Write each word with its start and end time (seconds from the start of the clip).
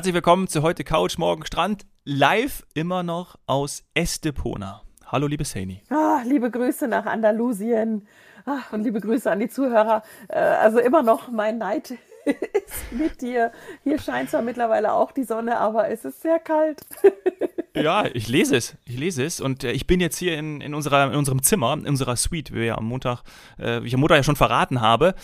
Herzlich 0.00 0.14
willkommen 0.14 0.48
zu 0.48 0.62
heute 0.62 0.82
Couch, 0.82 1.18
morgen 1.18 1.44
Strand. 1.44 1.84
Live 2.06 2.64
immer 2.72 3.02
noch 3.02 3.36
aus 3.44 3.84
Estepona. 3.92 4.80
Hallo, 5.04 5.26
liebe 5.26 5.44
Saini. 5.44 5.82
Ah, 5.90 6.22
liebe 6.24 6.50
Grüße 6.50 6.88
nach 6.88 7.04
Andalusien 7.04 8.08
ah, 8.46 8.60
und 8.72 8.82
liebe 8.82 8.98
Grüße 9.02 9.30
an 9.30 9.40
die 9.40 9.50
Zuhörer. 9.50 10.02
Äh, 10.28 10.38
also 10.38 10.78
immer 10.78 11.02
noch 11.02 11.30
mein 11.30 11.58
Neid 11.58 11.90
ist 12.24 12.92
mit 12.92 13.20
dir. 13.20 13.52
Hier 13.84 13.98
scheint 13.98 14.30
zwar 14.30 14.40
mittlerweile 14.40 14.94
auch 14.94 15.12
die 15.12 15.24
Sonne, 15.24 15.58
aber 15.58 15.90
es 15.90 16.06
ist 16.06 16.22
sehr 16.22 16.38
kalt. 16.38 16.80
ja, 17.74 18.04
ich 18.12 18.28
lese 18.28 18.56
es. 18.56 18.76
Ich 18.84 18.98
lese 18.98 19.24
es. 19.24 19.40
Und 19.40 19.64
äh, 19.64 19.72
ich 19.72 19.86
bin 19.86 20.00
jetzt 20.00 20.18
hier 20.18 20.36
in, 20.38 20.60
in, 20.60 20.74
unserer, 20.74 21.10
in 21.10 21.16
unserem 21.16 21.42
Zimmer, 21.42 21.74
in 21.74 21.86
unserer 21.86 22.16
Suite, 22.16 22.52
wie 22.52 22.56
wir 22.56 22.64
ja 22.64 22.78
am 22.78 22.86
Montag, 22.86 23.22
äh, 23.58 23.82
wie 23.82 23.86
ich 23.86 23.94
am 23.94 24.00
Montag 24.00 24.16
ja 24.16 24.22
schon 24.22 24.36
verraten 24.36 24.80
habe 24.80 25.14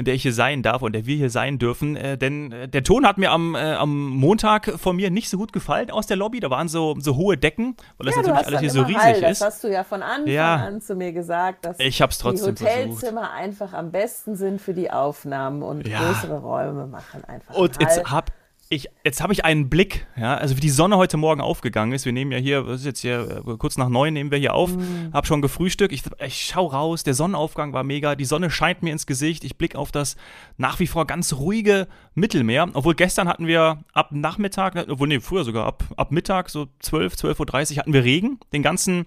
in 0.00 0.06
der 0.06 0.14
ich 0.14 0.22
hier 0.22 0.32
sein 0.32 0.62
darf 0.62 0.80
und 0.80 0.92
der 0.94 1.04
wir 1.04 1.16
hier 1.16 1.30
sein 1.30 1.58
dürfen. 1.58 1.94
Äh, 1.94 2.16
denn 2.16 2.52
äh, 2.52 2.68
der 2.68 2.82
Ton 2.82 3.06
hat 3.06 3.18
mir 3.18 3.30
am, 3.30 3.54
äh, 3.54 3.74
am 3.74 4.08
Montag 4.08 4.80
von 4.80 4.96
mir 4.96 5.10
nicht 5.10 5.28
so 5.28 5.36
gut 5.36 5.52
gefallen 5.52 5.90
aus 5.90 6.06
der 6.06 6.16
Lobby. 6.16 6.40
Da 6.40 6.48
waren 6.48 6.68
so, 6.68 6.96
so 6.98 7.16
hohe 7.16 7.36
Decken, 7.36 7.76
weil 7.98 8.06
das 8.06 8.16
ja, 8.16 8.22
natürlich 8.22 8.46
alles 8.46 8.60
hier 8.60 8.70
so 8.70 8.82
riesig 8.82 9.02
Hall. 9.02 9.14
ist. 9.14 9.40
Das 9.40 9.42
hast 9.42 9.64
du 9.64 9.68
ja 9.68 9.84
von 9.84 10.02
Anfang 10.02 10.32
ja. 10.32 10.56
an 10.56 10.80
zu 10.80 10.94
mir 10.94 11.12
gesagt, 11.12 11.66
dass 11.66 11.78
ich 11.78 12.00
hab's 12.00 12.16
trotzdem 12.16 12.54
die 12.54 12.64
Hotelzimmer 12.64 13.20
versucht. 13.20 13.38
einfach 13.38 13.72
am 13.74 13.92
besten 13.92 14.36
sind 14.36 14.60
für 14.60 14.72
die 14.72 14.90
Aufnahmen 14.90 15.62
und 15.62 15.86
ja. 15.86 15.98
größere 15.98 16.38
Räume 16.38 16.86
machen 16.86 17.22
einfach. 17.24 17.54
Und 17.54 17.78
jetzt 17.80 18.02
hab 18.10 18.32
ich, 18.72 18.88
jetzt 19.02 19.20
habe 19.20 19.32
ich 19.32 19.44
einen 19.44 19.68
Blick, 19.68 20.06
ja, 20.16 20.36
also 20.36 20.56
wie 20.56 20.60
die 20.60 20.70
Sonne 20.70 20.96
heute 20.96 21.16
Morgen 21.16 21.40
aufgegangen 21.40 21.92
ist. 21.92 22.04
Wir 22.04 22.12
nehmen 22.12 22.30
ja 22.30 22.38
hier, 22.38 22.68
was 22.68 22.80
ist 22.80 22.86
jetzt 22.86 23.00
hier, 23.00 23.42
äh, 23.44 23.56
kurz 23.56 23.76
nach 23.76 23.88
neun 23.88 24.14
nehmen 24.14 24.30
wir 24.30 24.38
hier 24.38 24.54
auf, 24.54 24.76
mm. 24.76 25.12
habe 25.12 25.26
schon 25.26 25.42
gefrühstückt. 25.42 25.92
Ich, 25.92 26.04
ich 26.24 26.46
schau 26.46 26.66
raus, 26.66 27.02
der 27.02 27.14
Sonnenaufgang 27.14 27.72
war 27.72 27.82
mega, 27.82 28.14
die 28.14 28.24
Sonne 28.24 28.48
scheint 28.48 28.84
mir 28.84 28.92
ins 28.92 29.06
Gesicht. 29.06 29.42
Ich 29.42 29.58
blicke 29.58 29.76
auf 29.76 29.90
das 29.90 30.14
nach 30.56 30.78
wie 30.78 30.86
vor 30.86 31.04
ganz 31.04 31.32
ruhige 31.32 31.88
Mittelmeer. 32.14 32.68
Obwohl 32.74 32.94
gestern 32.94 33.26
hatten 33.26 33.48
wir 33.48 33.82
ab 33.92 34.12
Nachmittag, 34.12 34.76
obwohl 34.88 35.08
nee, 35.08 35.18
früher 35.18 35.42
sogar 35.42 35.66
ab, 35.66 35.82
ab 35.96 36.12
Mittag, 36.12 36.48
so 36.48 36.68
12, 36.78 37.14
12.30 37.14 37.72
Uhr 37.72 37.78
hatten 37.78 37.92
wir 37.92 38.04
Regen. 38.04 38.38
Den 38.52 38.62
ganzen, 38.62 39.06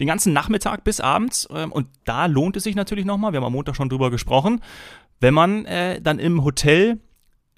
den 0.00 0.08
ganzen 0.08 0.32
Nachmittag 0.32 0.82
bis 0.82 0.98
abends. 0.98 1.46
Ähm, 1.54 1.70
und 1.70 1.86
da 2.04 2.26
lohnt 2.26 2.56
es 2.56 2.64
sich 2.64 2.74
natürlich 2.74 3.04
nochmal, 3.04 3.32
wir 3.32 3.36
haben 3.36 3.46
am 3.46 3.52
Montag 3.52 3.76
schon 3.76 3.88
drüber 3.88 4.10
gesprochen, 4.10 4.62
wenn 5.20 5.32
man 5.32 5.64
äh, 5.64 6.00
dann 6.00 6.18
im 6.18 6.42
Hotel 6.42 6.98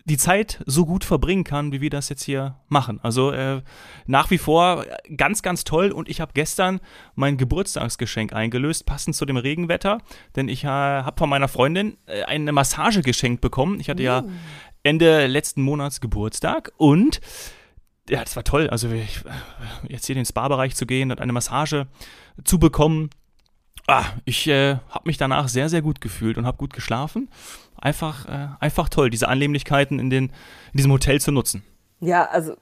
die 0.09 0.17
Zeit 0.17 0.63
so 0.67 0.85
gut 0.85 1.05
verbringen 1.05 1.45
kann, 1.45 1.73
wie 1.73 1.81
wir 1.81 1.91
das 1.91 2.09
jetzt 2.09 2.25
hier 2.25 2.57
machen. 2.69 2.99
Also 3.03 3.31
äh, 3.31 3.63
nach 4.07 4.31
wie 4.31 4.39
vor 4.39 4.85
ganz, 5.17 5.43
ganz 5.43 5.65
toll 5.65 5.93
und 5.93 6.09
ich 6.09 6.21
habe 6.21 6.33
gestern 6.35 6.81
mein 7.15 7.37
Geburtstagsgeschenk 7.37 8.33
eingelöst, 8.33 8.87
passend 8.87 9.15
zu 9.15 9.25
dem 9.25 9.37
Regenwetter, 9.37 9.99
denn 10.35 10.49
ich 10.49 10.65
äh, 10.65 10.69
habe 10.69 11.17
von 11.17 11.31
meiner 11.31 11.49
Freundin 11.49 11.97
äh, 12.07 12.23
eine 12.25 12.53
Massage 12.53 13.03
geschenkt 13.03 13.41
bekommen. 13.41 13.79
Ich 13.81 13.89
hatte 13.89 14.03
ja 14.03 14.23
mm. 14.23 14.31
Ende 14.83 15.27
letzten 15.27 15.63
Monats 15.63 16.01
Geburtstag 16.01 16.73
und 16.77 17.21
ja, 18.09 18.21
das 18.21 18.37
war 18.37 18.45
toll. 18.45 18.69
Also 18.71 18.91
ich, 18.91 19.25
äh, 19.25 19.93
jetzt 19.93 20.07
hier 20.07 20.15
in 20.15 20.21
den 20.21 20.27
Spa-Bereich 20.27 20.75
zu 20.75 20.87
gehen 20.87 21.11
und 21.11 21.21
eine 21.21 21.33
Massage 21.33 21.87
zu 22.45 22.59
bekommen. 22.59 23.11
Ah, 23.89 24.05
ich 24.25 24.47
äh, 24.47 24.77
habe 24.91 25.07
mich 25.07 25.17
danach 25.17 25.49
sehr, 25.49 25.69
sehr 25.69 25.83
gut 25.83 26.01
gefühlt 26.01 26.39
und 26.39 26.47
habe 26.47 26.59
gut 26.59 26.73
geschlafen 26.73 27.29
einfach, 27.81 28.27
äh, 28.27 28.49
einfach 28.61 28.89
toll, 28.89 29.11
diese 29.11 29.29
Annehmlichkeiten 29.29 29.99
in, 29.99 30.11
den, 30.11 30.25
in 30.73 30.77
diesem 30.77 30.93
Hotel 30.93 31.21
zu 31.21 31.33
nutzen. 31.33 31.63
Ja, 32.01 32.27
also 32.27 32.55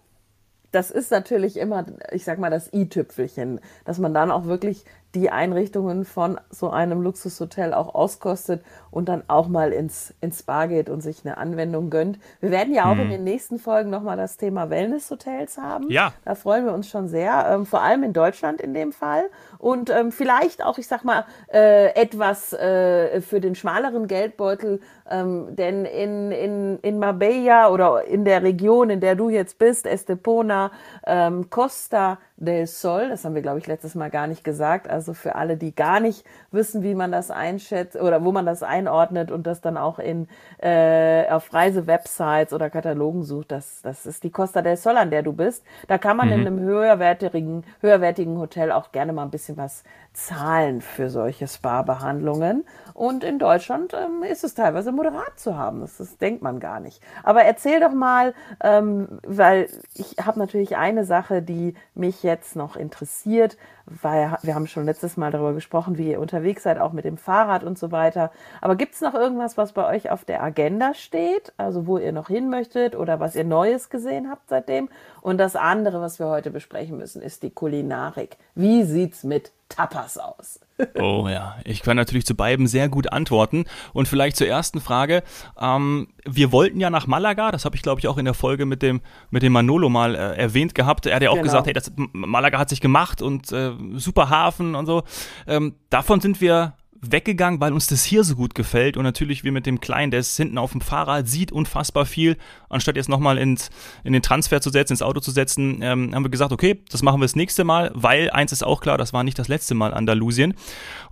das 0.72 0.90
ist 0.90 1.10
natürlich 1.10 1.56
immer, 1.56 1.86
ich 2.12 2.24
sag 2.24 2.38
mal, 2.38 2.50
das 2.50 2.72
i-Tüpfelchen, 2.72 3.60
dass 3.84 3.98
man 3.98 4.12
dann 4.12 4.30
auch 4.30 4.44
wirklich 4.44 4.84
die 5.16 5.30
Einrichtungen 5.30 6.04
von 6.04 6.38
so 6.50 6.68
einem 6.68 7.00
Luxushotel 7.00 7.72
auch 7.72 7.94
auskostet 7.94 8.62
und 8.90 9.08
dann 9.08 9.22
auch 9.28 9.48
mal 9.48 9.72
ins, 9.72 10.14
ins 10.20 10.40
Spa 10.40 10.66
geht 10.66 10.90
und 10.90 11.00
sich 11.00 11.24
eine 11.24 11.38
Anwendung 11.38 11.88
gönnt. 11.88 12.18
Wir 12.40 12.50
werden 12.50 12.74
ja 12.74 12.84
auch 12.84 12.96
hm. 12.96 13.04
in 13.04 13.10
den 13.10 13.24
nächsten 13.24 13.58
Folgen 13.58 13.88
nochmal 13.88 14.18
das 14.18 14.36
Thema 14.36 14.68
Wellness-Hotels 14.68 15.56
haben. 15.56 15.90
Ja. 15.90 16.12
Da 16.24 16.34
freuen 16.34 16.66
wir 16.66 16.74
uns 16.74 16.90
schon 16.90 17.08
sehr, 17.08 17.48
ähm, 17.50 17.64
vor 17.64 17.80
allem 17.80 18.02
in 18.02 18.12
Deutschland 18.12 18.60
in 18.60 18.74
dem 18.74 18.92
Fall. 18.92 19.24
Und 19.58 19.88
ähm, 19.88 20.12
vielleicht 20.12 20.62
auch, 20.62 20.76
ich 20.76 20.86
sag 20.86 21.02
mal, 21.02 21.24
äh, 21.50 21.94
etwas 21.94 22.52
äh, 22.52 23.22
für 23.22 23.40
den 23.40 23.54
schmaleren 23.54 24.08
Geldbeutel, 24.08 24.80
ähm, 25.10 25.56
denn 25.56 25.86
in, 25.86 26.30
in, 26.30 26.78
in 26.80 26.98
Marbella 26.98 27.70
oder 27.70 28.04
in 28.04 28.26
der 28.26 28.42
Region, 28.42 28.90
in 28.90 29.00
der 29.00 29.14
du 29.14 29.30
jetzt 29.30 29.58
bist, 29.58 29.86
Estepona, 29.86 30.72
ähm, 31.06 31.48
Costa 31.48 32.18
del 32.36 32.66
Sol, 32.66 33.08
das 33.08 33.24
haben 33.24 33.34
wir, 33.34 33.42
glaube 33.42 33.58
ich, 33.58 33.66
letztes 33.66 33.94
Mal 33.94 34.10
gar 34.10 34.26
nicht 34.26 34.44
gesagt, 34.44 34.88
also 34.88 35.14
für 35.14 35.36
alle, 35.36 35.56
die 35.56 35.74
gar 35.74 36.00
nicht 36.00 36.24
wissen, 36.50 36.82
wie 36.82 36.94
man 36.94 37.10
das 37.10 37.30
einschätzt 37.30 37.96
oder 37.96 38.24
wo 38.24 38.32
man 38.32 38.44
das 38.44 38.62
einordnet 38.62 39.30
und 39.30 39.46
das 39.46 39.62
dann 39.62 39.76
auch 39.76 39.98
in 39.98 40.28
äh, 40.58 41.28
auf 41.30 41.52
Reisewebsites 41.52 42.52
oder 42.52 42.68
Katalogen 42.68 43.22
sucht, 43.22 43.52
das, 43.52 43.80
das 43.82 44.04
ist 44.04 44.22
die 44.22 44.30
Costa 44.30 44.60
del 44.60 44.76
Sol, 44.76 44.96
an 44.98 45.10
der 45.10 45.22
du 45.22 45.32
bist. 45.32 45.64
Da 45.88 45.96
kann 45.96 46.16
man 46.16 46.28
mhm. 46.28 46.34
in 46.34 46.40
einem 46.40 46.58
höherwertigen, 46.60 47.64
höherwertigen 47.80 48.38
Hotel 48.38 48.70
auch 48.70 48.92
gerne 48.92 49.12
mal 49.14 49.22
ein 49.22 49.30
bisschen 49.30 49.56
was 49.56 49.82
zahlen 50.12 50.80
für 50.80 51.10
solche 51.10 51.46
Spa-Behandlungen. 51.46 52.64
Und 52.94 53.22
in 53.22 53.38
Deutschland 53.38 53.92
ähm, 53.94 54.22
ist 54.22 54.44
es 54.44 54.54
teilweise 54.54 54.90
moderat 54.90 55.38
zu 55.38 55.56
haben. 55.56 55.80
Das, 55.80 55.98
das, 55.98 56.16
denkt 56.16 56.42
man 56.42 56.60
gar 56.60 56.80
nicht. 56.80 57.02
Aber 57.22 57.42
erzähl 57.42 57.80
doch 57.80 57.92
mal, 57.92 58.34
ähm, 58.62 59.20
weil 59.22 59.68
ich 59.94 60.16
habe 60.24 60.38
natürlich 60.38 60.76
eine 60.76 61.04
Sache, 61.04 61.42
die 61.42 61.74
mich 61.94 62.22
jetzt 62.26 62.56
noch 62.56 62.76
interessiert, 62.76 63.56
weil 63.86 64.36
wir 64.42 64.54
haben 64.54 64.66
schon 64.66 64.84
letztes 64.84 65.16
Mal 65.16 65.30
darüber 65.30 65.54
gesprochen, 65.54 65.96
wie 65.96 66.10
ihr 66.10 66.20
unterwegs 66.20 66.64
seid, 66.64 66.78
auch 66.78 66.92
mit 66.92 67.04
dem 67.04 67.16
Fahrrad 67.16 67.64
und 67.64 67.78
so 67.78 67.92
weiter. 67.92 68.30
Aber 68.60 68.76
gibt 68.76 68.94
es 68.94 69.00
noch 69.00 69.14
irgendwas, 69.14 69.56
was 69.56 69.72
bei 69.72 69.86
euch 69.86 70.10
auf 70.10 70.24
der 70.24 70.42
Agenda 70.42 70.94
steht? 70.94 71.52
Also 71.56 71.86
wo 71.86 71.98
ihr 71.98 72.12
noch 72.12 72.28
hin 72.28 72.50
möchtet 72.50 72.96
oder 72.96 73.20
was 73.20 73.36
ihr 73.36 73.44
Neues 73.44 73.88
gesehen 73.88 74.28
habt 74.30 74.48
seitdem? 74.48 74.88
Und 75.20 75.38
das 75.38 75.56
andere, 75.56 76.00
was 76.00 76.18
wir 76.18 76.26
heute 76.26 76.50
besprechen 76.50 76.98
müssen, 76.98 77.22
ist 77.22 77.42
die 77.42 77.50
Kulinarik. 77.50 78.36
Wie 78.54 78.82
sieht's 78.84 79.24
mit 79.24 79.52
Tapas 79.68 80.18
aus? 80.18 80.60
Oh 81.00 81.26
ja, 81.28 81.56
ich 81.64 81.82
kann 81.82 81.96
natürlich 81.96 82.26
zu 82.26 82.34
beiden 82.34 82.66
sehr 82.66 82.88
gut 82.88 83.10
antworten. 83.12 83.64
Und 83.94 84.08
vielleicht 84.08 84.36
zur 84.36 84.46
ersten 84.46 84.80
Frage. 84.80 85.22
Ähm, 85.58 86.08
wir 86.26 86.52
wollten 86.52 86.80
ja 86.80 86.90
nach 86.90 87.06
Malaga, 87.06 87.50
das 87.50 87.64
habe 87.64 87.76
ich 87.76 87.82
glaube 87.82 88.00
ich 88.00 88.08
auch 88.08 88.18
in 88.18 88.24
der 88.26 88.34
Folge 88.34 88.66
mit 88.66 88.82
dem, 88.82 89.00
mit 89.30 89.42
dem 89.42 89.52
Manolo 89.52 89.88
mal 89.88 90.14
äh, 90.14 90.36
erwähnt 90.36 90.74
gehabt. 90.74 91.06
Er 91.06 91.16
hat 91.16 91.22
ja 91.22 91.30
auch 91.30 91.34
genau. 91.34 91.44
gesagt, 91.44 91.66
hey, 91.66 91.72
das, 91.72 91.92
Malaga 92.12 92.58
hat 92.58 92.68
sich 92.68 92.80
gemacht 92.80 93.22
und 93.22 93.52
äh, 93.52 93.72
super 93.94 94.30
Hafen 94.30 94.74
und 94.74 94.86
so. 94.86 95.02
Ähm, 95.46 95.74
davon 95.90 96.20
sind 96.20 96.40
wir 96.40 96.74
weggegangen, 97.00 97.60
weil 97.60 97.72
uns 97.72 97.86
das 97.86 98.04
hier 98.04 98.24
so 98.24 98.36
gut 98.36 98.54
gefällt 98.54 98.96
und 98.96 99.04
natürlich 99.04 99.44
wir 99.44 99.52
mit 99.52 99.66
dem 99.66 99.80
Kleinen, 99.80 100.10
der 100.10 100.20
ist 100.20 100.36
hinten 100.36 100.58
auf 100.58 100.72
dem 100.72 100.80
Fahrrad, 100.80 101.28
sieht 101.28 101.52
unfassbar 101.52 102.06
viel. 102.06 102.36
Anstatt 102.68 102.96
jetzt 102.96 103.08
nochmal 103.08 103.38
in 103.38 103.58
den 104.04 104.22
Transfer 104.22 104.60
zu 104.60 104.70
setzen, 104.70 104.94
ins 104.94 105.02
Auto 105.02 105.20
zu 105.20 105.30
setzen, 105.30 105.80
ähm, 105.82 106.14
haben 106.14 106.24
wir 106.24 106.30
gesagt, 106.30 106.52
okay, 106.52 106.82
das 106.90 107.02
machen 107.02 107.20
wir 107.20 107.24
das 107.24 107.36
nächste 107.36 107.64
Mal, 107.64 107.90
weil 107.94 108.30
eins 108.30 108.52
ist 108.52 108.64
auch 108.64 108.80
klar, 108.80 108.98
das 108.98 109.12
war 109.12 109.24
nicht 109.24 109.38
das 109.38 109.48
letzte 109.48 109.74
Mal 109.74 109.94
Andalusien. 109.94 110.54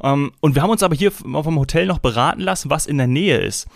Ähm, 0.02 0.32
und 0.40 0.54
wir 0.54 0.62
haben 0.62 0.70
uns 0.70 0.82
aber 0.82 0.96
hier 0.96 1.10
vom 1.10 1.58
Hotel 1.58 1.86
noch 1.86 1.98
beraten 1.98 2.40
lassen, 2.40 2.70
was 2.70 2.86
in 2.86 2.98
der 2.98 3.06
Nähe 3.06 3.38
ist. 3.38 3.66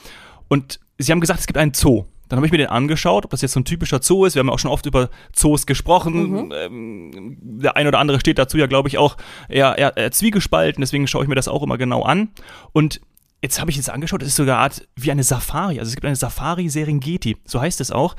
Und 0.48 0.80
sie 0.98 1.12
haben 1.12 1.20
gesagt, 1.20 1.40
es 1.40 1.46
gibt 1.46 1.58
einen 1.58 1.74
Zoo. 1.74 2.04
Dann 2.28 2.36
habe 2.38 2.46
ich 2.46 2.52
mir 2.52 2.58
den 2.58 2.68
angeschaut, 2.68 3.24
ob 3.24 3.30
das 3.30 3.42
jetzt 3.42 3.52
so 3.52 3.60
ein 3.60 3.64
typischer 3.64 4.00
Zoo 4.02 4.24
ist. 4.24 4.34
Wir 4.34 4.40
haben 4.40 4.48
ja 4.48 4.52
auch 4.52 4.58
schon 4.58 4.70
oft 4.70 4.86
über 4.86 5.10
Zoos 5.32 5.66
gesprochen. 5.66 6.30
Mhm. 6.30 6.52
Ähm, 6.54 7.38
der 7.40 7.76
ein 7.76 7.86
oder 7.86 7.98
andere 7.98 8.20
steht 8.20 8.38
dazu 8.38 8.58
ja, 8.58 8.66
glaube 8.66 8.88
ich, 8.88 8.98
auch 8.98 9.16
eher, 9.48 9.76
eher, 9.78 9.96
eher 9.96 10.10
zwiegespalten. 10.10 10.80
Deswegen 10.80 11.06
schaue 11.06 11.22
ich 11.22 11.28
mir 11.28 11.34
das 11.34 11.48
auch 11.48 11.62
immer 11.62 11.78
genau 11.78 12.02
an. 12.02 12.30
Und 12.72 13.00
jetzt 13.42 13.60
habe 13.60 13.70
ich 13.70 13.78
es 13.78 13.88
angeschaut, 13.88 14.22
es 14.22 14.28
ist 14.28 14.36
sogar 14.36 14.56
eine 14.56 14.64
Art 14.64 14.88
wie 14.96 15.10
eine 15.10 15.22
Safari. 15.22 15.78
Also 15.78 15.88
es 15.88 15.94
gibt 15.94 16.04
eine 16.04 16.16
Safari 16.16 16.68
Serengeti, 16.68 17.36
so 17.44 17.60
heißt 17.60 17.80
es 17.80 17.90
auch. 17.90 18.14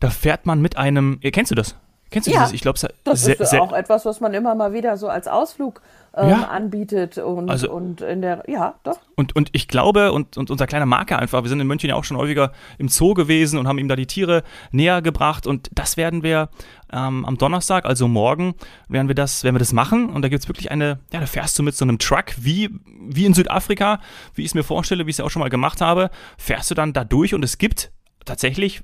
Da 0.00 0.10
fährt 0.10 0.46
man 0.46 0.60
mit 0.60 0.76
einem, 0.76 1.20
kennst 1.20 1.50
du 1.50 1.54
das? 1.54 1.76
Kennst 2.10 2.26
du 2.28 2.32
ja, 2.32 2.40
dieses? 2.40 2.54
Ich 2.54 2.62
glaube, 2.62 2.78
das 3.04 3.26
ist 3.26 3.54
auch 3.54 3.72
etwas, 3.72 4.04
was 4.06 4.20
man 4.20 4.32
immer 4.34 4.54
mal 4.54 4.72
wieder 4.72 4.96
so 4.96 5.08
als 5.08 5.28
Ausflug 5.28 5.82
ähm, 6.16 6.30
ja. 6.30 6.48
anbietet 6.48 7.18
und, 7.18 7.50
also, 7.50 7.70
und 7.70 8.00
in 8.00 8.22
der, 8.22 8.44
ja, 8.48 8.74
doch. 8.82 8.98
Und, 9.14 9.36
und 9.36 9.50
ich 9.52 9.68
glaube, 9.68 10.12
und, 10.12 10.36
und 10.36 10.50
unser 10.50 10.66
kleiner 10.66 10.86
Marker 10.86 11.18
einfach, 11.18 11.42
wir 11.42 11.48
sind 11.48 11.60
in 11.60 11.66
München 11.66 11.90
ja 11.90 11.96
auch 11.96 12.04
schon 12.04 12.16
häufiger 12.16 12.52
im 12.78 12.88
Zoo 12.88 13.14
gewesen 13.14 13.58
und 13.58 13.68
haben 13.68 13.78
ihm 13.78 13.88
da 13.88 13.96
die 13.96 14.06
Tiere 14.06 14.42
näher 14.70 15.02
gebracht 15.02 15.46
und 15.46 15.68
das 15.72 15.96
werden 15.96 16.22
wir 16.22 16.48
ähm, 16.92 17.24
am 17.24 17.36
Donnerstag, 17.36 17.84
also 17.84 18.08
morgen, 18.08 18.54
werden 18.88 19.08
wir 19.08 19.14
das, 19.14 19.44
werden 19.44 19.54
wir 19.54 19.60
das 19.60 19.72
machen 19.72 20.08
und 20.08 20.22
da 20.22 20.28
gibt 20.28 20.42
es 20.42 20.48
wirklich 20.48 20.70
eine, 20.70 20.98
ja, 21.12 21.20
da 21.20 21.26
fährst 21.26 21.58
du 21.58 21.62
mit 21.62 21.76
so 21.76 21.84
einem 21.84 21.98
Truck, 21.98 22.34
wie, 22.38 22.70
wie 22.86 23.26
in 23.26 23.34
Südafrika, 23.34 24.00
wie 24.34 24.42
ich 24.42 24.48
es 24.48 24.54
mir 24.54 24.64
vorstelle, 24.64 25.06
wie 25.06 25.10
ich 25.10 25.14
es 25.14 25.18
ja 25.18 25.24
auch 25.24 25.30
schon 25.30 25.40
mal 25.40 25.50
gemacht 25.50 25.80
habe, 25.80 26.10
fährst 26.38 26.70
du 26.70 26.74
dann 26.74 26.94
da 26.94 27.04
durch 27.04 27.34
und 27.34 27.44
es 27.44 27.58
gibt 27.58 27.90
tatsächlich 28.24 28.82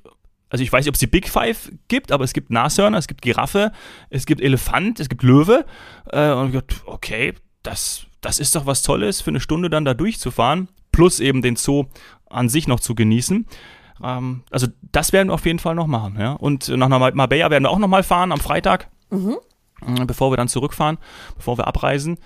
also 0.51 0.63
ich 0.63 0.73
weiß 0.73 0.85
nicht, 0.85 0.91
ob 0.91 0.95
es 0.95 1.01
die 1.01 1.07
Big 1.07 1.29
Five 1.29 1.73
gibt, 1.89 2.13
aber 2.13 2.25
es 2.25 2.33
gibt 2.33 2.51
Nashörner, 2.51 2.99
es 2.99 3.09
gibt 3.09 3.23
Giraffe, 3.23 3.73
es 4.11 4.27
gibt 4.27 4.41
Elefant, 4.41 5.01
es 5.01 5.09
gibt 5.09 5.23
Löwe. 5.23 5.65
Äh, 6.11 6.33
und 6.33 6.49
ich 6.49 6.55
dachte, 6.55 6.77
okay, 6.87 7.35
das, 7.63 8.07
das 8.21 8.39
ist 8.39 8.55
doch 8.55 8.67
was 8.67 8.83
Tolles, 8.83 9.21
für 9.21 9.31
eine 9.31 9.41
Stunde 9.41 9.71
dann 9.71 9.85
da 9.85 9.95
durchzufahren, 9.95 10.69
plus 10.93 11.21
eben 11.21 11.43
den 11.43 11.57
Zoo 11.57 11.87
an 12.29 12.49
sich 12.49 12.69
noch 12.69 12.81
zu 12.81 12.95
genießen. 12.95 13.47
Ähm, 14.03 14.43
also 14.51 14.67
das 14.93 15.13
werden 15.13 15.29
wir 15.29 15.35
auf 15.35 15.47
jeden 15.47 15.59
Fall 15.59 15.75
noch 15.75 15.87
machen. 15.87 16.17
Ja? 16.19 16.33
Und 16.33 16.69
nach 16.69 16.89
Marbella 16.89 17.51
werden 17.51 17.65
wir 17.65 17.71
auch 17.71 17.79
noch 17.79 17.89
mal 17.89 18.03
fahren 18.03 18.33
am 18.33 18.41
Freitag, 18.41 18.89
mhm. 19.11 19.37
Äh, 19.87 20.05
bevor 20.07 20.31
wir 20.31 20.37
dann 20.37 20.49
zurückfahren, 20.49 20.99
bevor 21.37 21.59
wir 21.59 21.67
abreisen. 21.67 22.19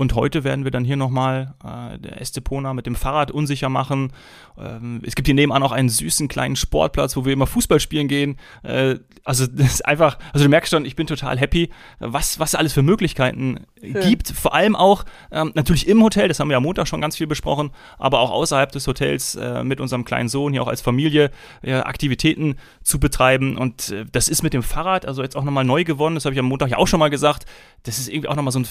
Und 0.00 0.14
heute 0.14 0.44
werden 0.44 0.64
wir 0.64 0.70
dann 0.70 0.82
hier 0.82 0.96
nochmal 0.96 1.52
äh, 1.62 1.98
der 1.98 2.22
Estepona 2.22 2.72
mit 2.72 2.86
dem 2.86 2.94
Fahrrad 2.94 3.30
unsicher 3.30 3.68
machen. 3.68 4.14
Ähm, 4.58 5.02
es 5.04 5.14
gibt 5.14 5.28
hier 5.28 5.34
nebenan 5.34 5.62
auch 5.62 5.72
einen 5.72 5.90
süßen 5.90 6.26
kleinen 6.26 6.56
Sportplatz, 6.56 7.18
wo 7.18 7.26
wir 7.26 7.34
immer 7.34 7.46
Fußball 7.46 7.80
spielen 7.80 8.08
gehen. 8.08 8.38
Äh, 8.62 8.94
also 9.24 9.46
das 9.52 9.74
ist 9.74 9.84
einfach, 9.84 10.18
also 10.32 10.46
du 10.46 10.48
merkst 10.48 10.70
schon, 10.70 10.86
ich 10.86 10.96
bin 10.96 11.06
total 11.06 11.38
happy, 11.38 11.68
was, 11.98 12.40
was 12.40 12.54
alles 12.54 12.72
für 12.72 12.80
Möglichkeiten 12.80 13.66
Schön. 13.78 14.00
gibt. 14.00 14.28
Vor 14.28 14.54
allem 14.54 14.74
auch 14.74 15.04
ähm, 15.30 15.52
natürlich 15.54 15.86
im 15.86 16.02
Hotel, 16.02 16.28
das 16.28 16.40
haben 16.40 16.48
wir 16.48 16.56
am 16.56 16.62
Montag 16.62 16.88
schon 16.88 17.02
ganz 17.02 17.16
viel 17.16 17.26
besprochen, 17.26 17.70
aber 17.98 18.20
auch 18.20 18.30
außerhalb 18.30 18.72
des 18.72 18.86
Hotels 18.86 19.34
äh, 19.34 19.62
mit 19.64 19.82
unserem 19.82 20.06
kleinen 20.06 20.30
Sohn 20.30 20.54
hier 20.54 20.62
auch 20.62 20.68
als 20.68 20.80
Familie 20.80 21.30
äh, 21.60 21.74
Aktivitäten 21.74 22.56
zu 22.82 23.00
betreiben. 23.00 23.58
Und 23.58 23.90
äh, 23.90 24.06
das 24.10 24.28
ist 24.30 24.42
mit 24.42 24.54
dem 24.54 24.62
Fahrrad, 24.62 25.04
also 25.04 25.22
jetzt 25.22 25.36
auch 25.36 25.44
nochmal 25.44 25.64
neu 25.64 25.84
gewonnen, 25.84 26.14
das 26.14 26.24
habe 26.24 26.32
ich 26.32 26.38
am 26.40 26.46
Montag 26.46 26.70
ja 26.70 26.78
auch 26.78 26.88
schon 26.88 27.00
mal 27.00 27.10
gesagt. 27.10 27.44
Das 27.82 27.98
ist 27.98 28.08
irgendwie 28.08 28.28
auch 28.28 28.36
nochmal 28.36 28.52
so 28.52 28.60
ein, 28.60 28.66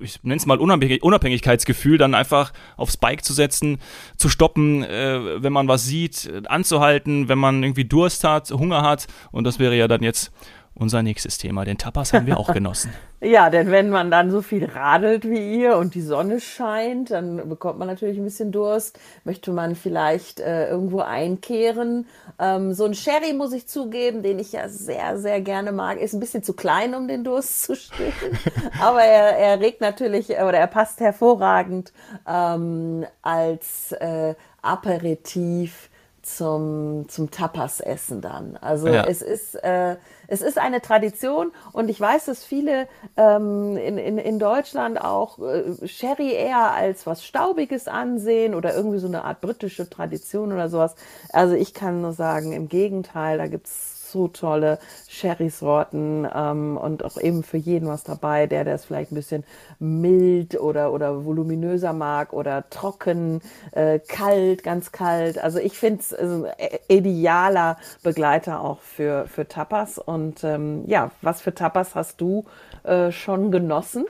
ich 0.00 0.22
nenne 0.22 0.36
es 0.36 0.46
mal 0.46 0.58
Unabhängigkeitsgefühl, 0.70 1.98
dann 1.98 2.14
einfach 2.14 2.52
aufs 2.76 2.96
Bike 2.96 3.24
zu 3.24 3.32
setzen, 3.32 3.78
zu 4.16 4.28
stoppen, 4.28 4.82
äh, 4.82 5.42
wenn 5.42 5.52
man 5.52 5.68
was 5.68 5.84
sieht, 5.84 6.30
anzuhalten, 6.48 7.28
wenn 7.28 7.38
man 7.38 7.62
irgendwie 7.62 7.84
Durst 7.84 8.24
hat, 8.24 8.50
Hunger 8.50 8.82
hat. 8.82 9.06
Und 9.30 9.44
das 9.44 9.58
wäre 9.58 9.76
ja 9.76 9.88
dann 9.88 10.02
jetzt 10.02 10.32
unser 10.78 11.02
nächstes 11.02 11.38
Thema. 11.38 11.64
Den 11.64 11.78
Tapas 11.78 12.12
haben 12.12 12.26
wir 12.26 12.38
auch 12.38 12.52
genossen. 12.52 12.92
ja, 13.20 13.50
denn 13.50 13.70
wenn 13.70 13.90
man 13.90 14.10
dann 14.10 14.30
so 14.30 14.42
viel 14.42 14.64
radelt 14.64 15.28
wie 15.28 15.60
ihr 15.60 15.76
und 15.76 15.94
die 15.94 16.02
Sonne 16.02 16.40
scheint, 16.40 17.10
dann 17.10 17.48
bekommt 17.48 17.78
man 17.78 17.88
natürlich 17.88 18.18
ein 18.18 18.24
bisschen 18.24 18.52
Durst. 18.52 18.98
Möchte 19.24 19.52
man 19.52 19.74
vielleicht 19.74 20.40
äh, 20.40 20.68
irgendwo 20.68 21.00
einkehren. 21.00 22.06
Ähm, 22.38 22.72
so 22.72 22.84
ein 22.84 22.94
Sherry 22.94 23.32
muss 23.32 23.52
ich 23.52 23.66
zugeben, 23.66 24.22
den 24.22 24.38
ich 24.38 24.52
ja 24.52 24.68
sehr, 24.68 25.18
sehr 25.18 25.40
gerne 25.40 25.72
mag, 25.72 25.98
ist 26.00 26.14
ein 26.14 26.20
bisschen 26.20 26.42
zu 26.42 26.54
klein, 26.54 26.94
um 26.94 27.08
den 27.08 27.24
Durst 27.24 27.62
zu 27.64 27.74
stillen. 27.74 28.12
Aber 28.80 29.02
er, 29.02 29.36
er 29.36 29.60
regt 29.60 29.80
natürlich 29.80 30.30
oder 30.30 30.58
er 30.58 30.68
passt 30.68 31.00
hervorragend 31.00 31.92
ähm, 32.26 33.04
als 33.22 33.92
äh, 33.92 34.34
Aperitif 34.62 35.90
zum, 36.36 37.08
zum 37.08 37.30
Tapas-Essen 37.30 38.20
dann. 38.20 38.56
Also 38.60 38.88
ja. 38.88 39.04
es 39.04 39.22
ist, 39.22 39.54
äh, 39.56 39.96
es 40.26 40.42
ist 40.42 40.58
eine 40.58 40.80
Tradition 40.80 41.52
und 41.72 41.88
ich 41.88 42.00
weiß, 42.00 42.26
dass 42.26 42.44
viele 42.44 42.86
ähm, 43.16 43.76
in, 43.76 43.98
in, 43.98 44.18
in 44.18 44.38
Deutschland 44.38 45.00
auch 45.00 45.38
äh, 45.38 45.86
Sherry 45.86 46.32
eher 46.32 46.72
als 46.72 47.06
was 47.06 47.24
Staubiges 47.24 47.88
ansehen 47.88 48.54
oder 48.54 48.74
irgendwie 48.74 48.98
so 48.98 49.06
eine 49.06 49.24
Art 49.24 49.40
britische 49.40 49.88
Tradition 49.88 50.52
oder 50.52 50.68
sowas. 50.68 50.94
Also 51.32 51.54
ich 51.54 51.74
kann 51.74 52.02
nur 52.02 52.12
sagen, 52.12 52.52
im 52.52 52.68
Gegenteil, 52.68 53.38
da 53.38 53.46
gibt's 53.46 53.87
so 54.10 54.28
tolle 54.28 54.78
Sherry-Sorten 55.08 56.26
ähm, 56.34 56.76
und 56.76 57.04
auch 57.04 57.18
eben 57.18 57.42
für 57.42 57.56
jeden 57.56 57.88
was 57.88 58.04
dabei, 58.04 58.46
der 58.46 58.64
der 58.64 58.74
es 58.74 58.84
vielleicht 58.84 59.12
ein 59.12 59.14
bisschen 59.14 59.44
mild 59.78 60.58
oder, 60.60 60.92
oder 60.92 61.24
voluminöser 61.24 61.92
mag 61.92 62.32
oder 62.32 62.68
trocken, 62.70 63.40
äh, 63.72 63.98
kalt, 63.98 64.62
ganz 64.62 64.92
kalt. 64.92 65.38
Also 65.38 65.58
ich 65.58 65.78
finde 65.78 66.00
es 66.00 66.12
ein 66.14 66.46
idealer 66.88 67.78
Begleiter 68.02 68.60
auch 68.60 68.80
für, 68.80 69.26
für 69.28 69.48
Tapas. 69.48 69.98
Und 69.98 70.44
ähm, 70.44 70.84
ja, 70.86 71.10
was 71.22 71.40
für 71.40 71.54
Tapas 71.54 71.94
hast 71.94 72.20
du 72.20 72.44
äh, 72.84 73.10
schon 73.12 73.50
genossen? 73.50 74.06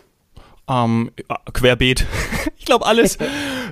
Ähm, 0.69 1.11
querbeet. 1.53 2.07
ich 2.57 2.65
glaube 2.65 2.87
alles. 2.87 3.19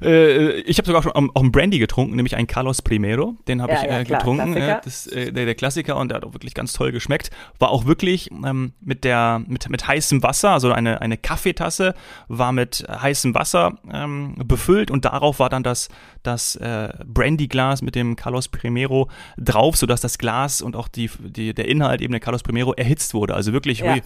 äh, 0.02 0.60
ich 0.60 0.78
habe 0.78 0.86
sogar 0.86 1.02
schon 1.02 1.12
auch 1.12 1.42
einen 1.42 1.52
Brandy 1.52 1.78
getrunken, 1.78 2.16
nämlich 2.16 2.36
einen 2.36 2.46
Carlos 2.46 2.82
Primero. 2.82 3.36
Den 3.46 3.60
habe 3.60 3.72
ja, 3.72 3.78
ich 3.78 3.84
äh, 3.84 4.04
klar, 4.04 4.20
getrunken. 4.20 4.54
Das, 4.84 5.06
äh, 5.06 5.32
der, 5.32 5.44
der, 5.44 5.54
Klassiker 5.54 5.96
und 5.96 6.08
der 6.08 6.16
hat 6.16 6.24
auch 6.24 6.32
wirklich 6.32 6.54
ganz 6.54 6.72
toll 6.72 6.92
geschmeckt. 6.92 7.30
War 7.58 7.70
auch 7.70 7.86
wirklich 7.86 8.30
ähm, 8.30 8.72
mit 8.80 9.04
der 9.04 9.42
mit, 9.46 9.68
mit 9.68 9.86
heißem 9.86 10.22
Wasser, 10.22 10.50
also 10.50 10.72
eine, 10.72 11.00
eine 11.00 11.16
Kaffeetasse 11.16 11.94
war 12.28 12.52
mit 12.52 12.86
heißem 12.88 13.34
Wasser 13.34 13.78
ähm, 13.92 14.34
befüllt 14.44 14.90
und 14.90 15.04
darauf 15.04 15.38
war 15.38 15.48
dann 15.48 15.62
das, 15.62 15.88
das 16.22 16.56
äh, 16.56 16.88
Brandy-Glas 17.04 17.82
mit 17.82 17.94
dem 17.94 18.16
Carlos 18.16 18.48
Primero 18.48 19.08
drauf, 19.36 19.76
sodass 19.76 20.00
das 20.00 20.18
Glas 20.18 20.62
und 20.62 20.76
auch 20.76 20.88
die, 20.88 21.10
die, 21.18 21.54
der 21.54 21.68
Inhalt 21.68 22.00
eben 22.00 22.12
der 22.12 22.20
Carlos 22.20 22.42
Primero 22.42 22.72
erhitzt 22.72 23.14
wurde. 23.14 23.34
Also 23.34 23.52
wirklich 23.52 23.80
ja. 23.80 23.96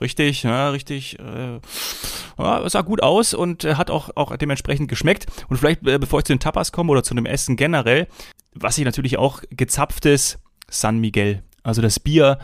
richtig, 0.00 0.42
ja, 0.42 0.70
richtig 0.70 1.18
äh, 1.18 1.60
ja, 2.42 2.68
sah 2.68 2.82
gut 2.82 3.02
aus 3.02 3.34
und 3.34 3.64
äh, 3.64 3.74
hat 3.74 3.90
auch, 3.90 4.10
auch 4.16 4.36
dementsprechend 4.36 4.88
geschmeckt. 4.88 5.26
Und 5.48 5.56
vielleicht, 5.56 5.86
äh, 5.86 5.98
bevor 5.98 6.20
ich 6.20 6.24
zu 6.24 6.32
den 6.32 6.40
Tapas 6.40 6.72
komme 6.72 6.90
oder 6.92 7.02
zu 7.02 7.14
dem 7.14 7.26
Essen 7.26 7.56
generell, 7.56 8.06
was 8.54 8.78
ich 8.78 8.84
natürlich 8.84 9.18
auch 9.18 9.42
gezapftes 9.50 10.38
San 10.68 10.98
Miguel. 10.98 11.42
Also 11.62 11.82
das 11.82 12.00
Bier 12.00 12.38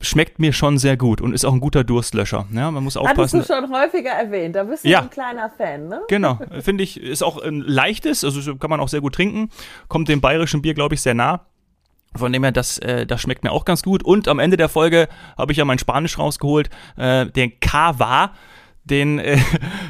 schmeckt 0.00 0.38
mir 0.38 0.52
schon 0.52 0.78
sehr 0.78 0.96
gut 0.96 1.20
und 1.20 1.34
ist 1.34 1.44
auch 1.44 1.52
ein 1.52 1.60
guter 1.60 1.84
Durstlöscher. 1.84 2.46
Ja, 2.52 2.70
man 2.70 2.82
muss 2.82 2.96
aufpassen. 2.96 3.40
Hattest 3.40 3.50
du 3.50 3.54
schon 3.54 3.72
häufiger 3.72 4.10
erwähnt, 4.10 4.56
da 4.56 4.64
bist 4.64 4.84
du 4.84 4.88
ja. 4.88 5.02
ein 5.02 5.10
kleiner 5.10 5.50
Fan, 5.50 5.88
ne? 5.88 6.00
Genau, 6.08 6.38
finde 6.60 6.84
ich, 6.84 6.98
ist 6.98 7.22
auch 7.22 7.40
ein 7.42 7.60
leichtes, 7.60 8.24
also 8.24 8.56
kann 8.56 8.70
man 8.70 8.80
auch 8.80 8.88
sehr 8.88 9.02
gut 9.02 9.14
trinken, 9.14 9.50
kommt 9.88 10.08
dem 10.08 10.20
bayerischen 10.20 10.62
Bier, 10.62 10.74
glaube 10.74 10.94
ich, 10.94 11.02
sehr 11.02 11.14
nah. 11.14 11.46
Von 12.16 12.32
dem 12.32 12.42
her, 12.42 12.50
das, 12.50 12.78
äh, 12.78 13.06
das 13.06 13.20
schmeckt 13.20 13.44
mir 13.44 13.52
auch 13.52 13.64
ganz 13.64 13.84
gut. 13.84 14.02
Und 14.02 14.26
am 14.26 14.40
Ende 14.40 14.56
der 14.56 14.68
Folge 14.68 15.08
habe 15.38 15.52
ich 15.52 15.58
ja 15.58 15.64
mein 15.64 15.78
Spanisch 15.78 16.18
rausgeholt, 16.18 16.68
äh, 16.96 17.26
den 17.26 17.60
Cava 17.60 18.32
den, 18.84 19.18
äh, 19.18 19.38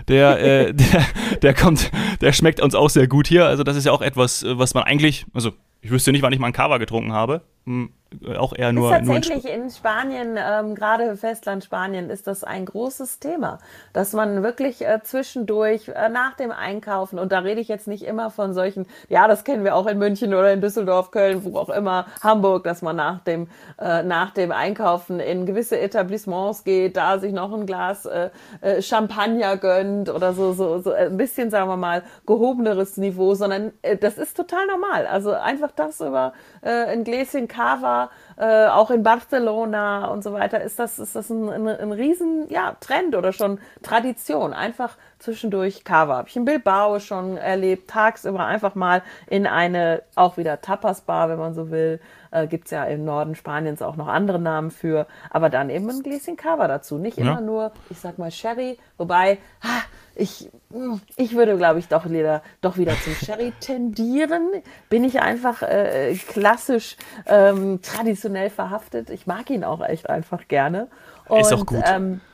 der, 0.09 0.41
äh, 0.41 0.75
der, 0.75 1.07
der 1.43 1.55
kommt, 1.55 1.91
der 2.21 2.33
schmeckt 2.33 2.61
uns 2.61 2.75
auch 2.75 2.91
sehr 2.91 3.09
gut 3.09 3.27
hier. 3.27 3.47
Also 3.47 3.65
das 3.65 3.77
ist 3.77 3.87
ja 3.87 3.93
auch 3.93 4.03
etwas, 4.03 4.43
äh, 4.43 4.59
was 4.59 4.75
man 4.75 4.85
eigentlich, 4.85 5.27
also 5.33 5.53
ich 5.81 5.91
wüsste 5.91 6.13
nicht, 6.13 6.23
wann 6.23 6.33
ich 6.33 6.39
mal 6.39 6.47
einen 6.47 6.53
Cava 6.53 6.79
getrunken 6.79 7.13
habe. 7.13 7.43
Hm, 7.67 7.91
auch 8.37 8.53
eher 8.57 8.73
nur. 8.73 8.91
Ist 8.91 8.99
tatsächlich 9.07 9.45
nur 9.45 9.53
in, 9.53 9.63
in 9.65 9.71
Spanien, 9.71 10.37
ähm, 10.37 10.75
gerade 10.75 11.17
Festland 11.17 11.65
Spanien, 11.65 12.11
ist 12.11 12.27
das 12.27 12.45
ein 12.45 12.67
großes 12.67 13.21
Thema, 13.21 13.59
dass 13.93 14.13
man 14.13 14.43
wirklich 14.43 14.85
äh, 14.85 15.01
zwischendurch 15.03 15.89
äh, 15.89 16.09
nach 16.09 16.35
dem 16.35 16.51
Einkaufen, 16.51 17.19
und 17.19 17.33
da 17.33 17.39
rede 17.41 17.61
ich 17.61 17.69
jetzt 17.69 17.87
nicht 17.87 18.05
immer 18.05 18.31
von 18.31 18.53
solchen, 18.53 18.87
ja, 19.09 19.29
das 19.29 19.45
kennen 19.45 19.65
wir 19.65 19.77
auch 19.77 19.87
in 19.87 19.99
München 19.99 20.35
oder 20.35 20.53
in 20.53 20.61
Düsseldorf, 20.61 21.11
Köln, 21.13 21.45
wo 21.45 21.57
auch 21.59 21.69
immer, 21.69 22.07
Hamburg, 22.23 22.65
dass 22.65 22.83
man 22.83 22.97
nach 22.97 23.21
dem, 23.21 23.49
äh, 23.79 24.03
nach 24.03 24.33
dem 24.33 24.51
Einkaufen 24.51 25.21
in 25.21 25.47
gewisse 25.47 25.79
Etablissements 25.79 26.65
geht, 26.65 26.97
da 26.97 27.19
sich 27.19 27.33
noch 27.33 27.53
ein 27.53 27.67
Glas 27.67 28.07
äh, 28.07 28.31
äh, 28.61 28.83
Champagner 28.83 29.57
gönnt 29.57 30.09
oder 30.09 30.33
so, 30.33 30.53
so, 30.53 30.81
so 30.81 30.93
ein 30.93 31.17
bisschen, 31.17 31.51
sagen 31.51 31.69
wir 31.69 31.77
mal, 31.77 32.03
gehobeneres 32.27 32.97
Niveau, 32.97 33.35
sondern 33.35 33.73
das 34.01 34.19
ist 34.19 34.37
total 34.37 34.67
normal. 34.67 35.07
Also 35.07 35.33
einfach 35.33 35.71
das 35.71 36.01
über 36.01 36.33
ein 36.63 37.05
Gläschen 37.05 37.49
Cava, 37.49 38.00
äh, 38.37 38.67
auch 38.67 38.91
in 38.91 39.03
Barcelona 39.03 40.07
und 40.07 40.23
so 40.23 40.33
weiter, 40.33 40.61
ist 40.63 40.79
das, 40.79 40.99
ist 40.99 41.15
das 41.15 41.29
ein, 41.29 41.49
ein, 41.49 41.69
ein 41.69 41.93
riesen 41.93 42.49
ja, 42.49 42.77
Trend 42.81 43.15
oder 43.15 43.33
schon 43.33 43.59
Tradition. 43.83 44.53
Einfach 44.53 44.97
zwischendurch 45.21 45.85
Cava. 45.85 46.17
Habe 46.17 46.29
ich 46.29 46.37
in 46.37 46.45
Bilbao 46.45 46.99
schon 46.99 47.37
erlebt, 47.37 47.91
tagsüber 47.91 48.45
einfach 48.45 48.75
mal 48.75 49.03
in 49.29 49.47
eine, 49.47 50.03
auch 50.15 50.37
wieder 50.37 50.61
Tapas-Bar, 50.61 51.29
wenn 51.29 51.39
man 51.39 51.55
so 51.55 51.71
will. 51.71 52.01
Äh, 52.31 52.47
Gibt 52.47 52.71
ja 52.71 52.85
im 52.85 53.05
Norden 53.05 53.35
Spaniens 53.35 53.83
auch 53.83 53.97
noch 53.97 54.09
andere 54.09 54.39
Namen 54.39 54.71
für. 54.71 55.07
Aber 55.31 55.51
dann 55.51 55.71
eben 55.71 55.89
ein 55.91 56.03
Gläschen 56.03 56.37
Cava 56.37 56.69
dazu. 56.69 56.99
Nicht 56.99 57.19
ja. 57.19 57.25
immer 57.25 57.41
nur, 57.41 57.73
ich 57.91 57.99
sag 57.99 58.19
mal, 58.19 58.31
Sherry. 58.31 58.79
Wobei, 58.97 59.39
ha, 59.63 59.83
ich, 60.15 60.51
hm, 60.73 61.01
ich 61.17 61.35
würde, 61.35 61.57
glaube 61.57 61.79
ich, 61.79 61.89
doch 61.89 62.09
wieder, 62.09 62.43
doch 62.61 62.77
wieder 62.77 62.95
zum 63.03 63.15
Sherry 63.15 63.53
tendieren. 63.61 64.51
Bin 64.89 65.05
ich 65.05 65.21
einfach 65.21 65.63
äh, 65.63 66.15
klassisch 66.15 66.97
ähm, 67.27 67.81
traditionell 67.83 68.51
verhaftet. 68.51 69.11
Ich 69.11 69.27
mag 69.27 69.51
ihn 69.51 69.65
auch 69.65 69.83
echt 69.83 70.09
einfach 70.09 70.47
gerne. 70.49 70.89
Und, 71.29 71.41
Ist 71.41 71.53
auch 71.53 71.67
gut. 71.67 71.83
Ähm, 71.85 72.15
äh, 72.15 72.30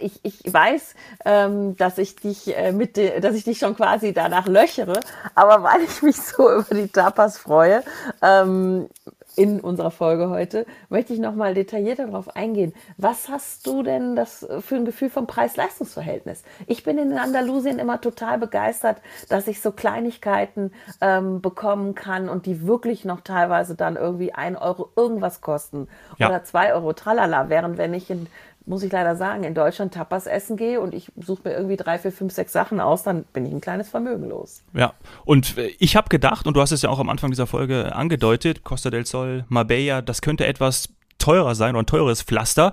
ich, 0.00 0.20
ich 0.22 0.52
weiß, 0.52 0.94
ähm, 1.24 1.76
dass 1.76 1.98
ich 1.98 2.16
dich 2.16 2.56
äh, 2.56 2.72
mit, 2.72 2.96
dass 2.96 3.34
ich 3.34 3.44
dich 3.44 3.58
schon 3.58 3.76
quasi 3.76 4.12
danach 4.12 4.46
löchere, 4.46 5.00
aber 5.34 5.62
weil 5.62 5.82
ich 5.82 6.02
mich 6.02 6.16
so 6.16 6.50
über 6.50 6.74
die 6.74 6.88
Tapas 6.88 7.38
freue, 7.38 7.82
ähm, 8.22 8.88
in 9.36 9.60
unserer 9.60 9.90
Folge 9.90 10.28
heute, 10.28 10.66
möchte 10.88 11.12
ich 11.12 11.18
nochmal 11.18 11.54
detaillierter 11.54 12.06
darauf 12.06 12.36
eingehen. 12.36 12.74
Was 12.98 13.28
hast 13.28 13.66
du 13.66 13.82
denn 13.82 14.14
das 14.14 14.46
für 14.60 14.76
ein 14.76 14.84
Gefühl 14.84 15.08
vom 15.08 15.26
Preis-Leistungs-Verhältnis? 15.26 16.42
Ich 16.66 16.84
bin 16.84 16.98
in 16.98 17.16
Andalusien 17.16 17.78
immer 17.78 18.00
total 18.00 18.38
begeistert, 18.38 18.98
dass 19.28 19.48
ich 19.48 19.60
so 19.60 19.72
Kleinigkeiten 19.72 20.72
ähm, 21.00 21.40
bekommen 21.40 21.94
kann 21.94 22.28
und 22.28 22.46
die 22.46 22.66
wirklich 22.66 23.04
noch 23.04 23.22
teilweise 23.22 23.74
dann 23.74 23.96
irgendwie 23.96 24.34
ein 24.34 24.56
Euro 24.56 24.90
irgendwas 24.96 25.40
kosten 25.40 25.88
ja. 26.18 26.28
oder 26.28 26.44
zwei 26.44 26.74
Euro 26.74 26.92
tralala, 26.92 27.48
während 27.48 27.78
wenn 27.78 27.94
ich 27.94 28.10
in 28.10 28.26
muss 28.66 28.82
ich 28.82 28.92
leider 28.92 29.16
sagen, 29.16 29.44
in 29.44 29.54
Deutschland 29.54 29.94
Tapas 29.94 30.26
essen 30.26 30.56
gehe 30.56 30.80
und 30.80 30.94
ich 30.94 31.10
suche 31.16 31.42
mir 31.44 31.54
irgendwie 31.54 31.76
drei, 31.76 31.98
vier, 31.98 32.12
fünf, 32.12 32.32
sechs 32.32 32.52
Sachen 32.52 32.80
aus, 32.80 33.02
dann 33.02 33.24
bin 33.32 33.46
ich 33.46 33.52
ein 33.52 33.60
kleines 33.60 33.88
Vermögen 33.88 34.28
los. 34.28 34.62
Ja, 34.74 34.94
und 35.24 35.58
äh, 35.58 35.72
ich 35.78 35.96
habe 35.96 36.08
gedacht, 36.08 36.46
und 36.46 36.54
du 36.56 36.60
hast 36.60 36.72
es 36.72 36.82
ja 36.82 36.90
auch 36.90 36.98
am 36.98 37.08
Anfang 37.08 37.30
dieser 37.30 37.46
Folge 37.46 37.94
angedeutet, 37.94 38.64
Costa 38.64 38.90
del 38.90 39.06
Sol, 39.06 39.44
Marbella, 39.48 40.02
das 40.02 40.22
könnte 40.22 40.46
etwas 40.46 40.88
teurer 41.18 41.54
sein 41.54 41.74
oder 41.74 41.82
ein 41.82 41.86
teures 41.86 42.22
Pflaster. 42.22 42.72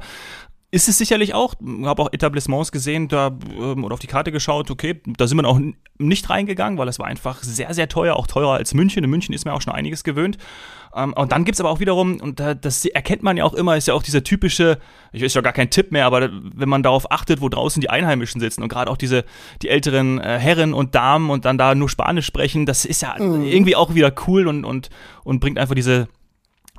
Ist 0.71 0.87
es 0.87 0.97
sicherlich 0.97 1.33
auch. 1.33 1.55
Ich 1.59 1.85
habe 1.85 2.01
auch 2.01 2.13
Etablissements 2.13 2.71
gesehen 2.71 3.07
da 3.07 3.35
ähm, 3.59 3.83
oder 3.83 3.93
auf 3.93 3.99
die 3.99 4.07
Karte 4.07 4.31
geschaut, 4.31 4.69
okay, 4.69 5.01
da 5.17 5.25
sind 5.25 5.37
wir 5.37 5.47
auch 5.47 5.59
nicht 5.97 6.29
reingegangen, 6.29 6.77
weil 6.77 6.87
es 6.87 6.99
war 6.99 7.07
einfach 7.07 7.41
sehr, 7.41 7.73
sehr 7.73 7.89
teuer, 7.89 8.15
auch 8.15 8.27
teurer 8.27 8.53
als 8.53 8.73
München. 8.75 9.03
In 9.03 9.09
München 9.09 9.33
ist 9.33 9.45
mir 9.45 9.53
auch 9.53 9.61
schon 9.61 9.73
einiges 9.73 10.03
gewöhnt. 10.03 10.37
Ähm, 10.95 11.13
und 11.13 11.31
dann 11.31 11.43
gibt 11.43 11.55
es 11.55 11.59
aber 11.59 11.71
auch 11.71 11.79
wiederum, 11.79 12.19
und 12.21 12.39
das 12.39 12.85
erkennt 12.85 13.23
man 13.23 13.35
ja 13.37 13.45
auch 13.45 13.55
immer, 13.55 13.77
ist 13.77 13.87
ja 13.87 13.95
auch 13.95 14.03
dieser 14.03 14.23
typische, 14.23 14.77
ich 15.11 15.23
weiß 15.23 15.33
ja 15.33 15.41
gar 15.41 15.53
kein 15.53 15.71
Tipp 15.71 15.91
mehr, 15.91 16.05
aber 16.05 16.29
wenn 16.31 16.69
man 16.69 16.83
darauf 16.83 17.11
achtet, 17.11 17.41
wo 17.41 17.49
draußen 17.49 17.81
die 17.81 17.89
Einheimischen 17.89 18.39
sitzen 18.39 18.61
und 18.61 18.69
gerade 18.69 18.91
auch 18.91 18.97
diese, 18.97 19.25
die 19.63 19.69
älteren 19.69 20.19
äh, 20.19 20.37
Herren 20.37 20.73
und 20.75 20.93
Damen 20.93 21.31
und 21.31 21.45
dann 21.45 21.57
da 21.57 21.73
nur 21.73 21.89
Spanisch 21.89 22.27
sprechen, 22.27 22.67
das 22.67 22.85
ist 22.85 23.01
ja 23.01 23.15
mhm. 23.17 23.43
irgendwie 23.43 23.75
auch 23.75 23.95
wieder 23.95 24.13
cool 24.27 24.47
und, 24.47 24.65
und, 24.65 24.89
und 25.23 25.39
bringt 25.39 25.57
einfach 25.57 25.75
diese, 25.75 26.07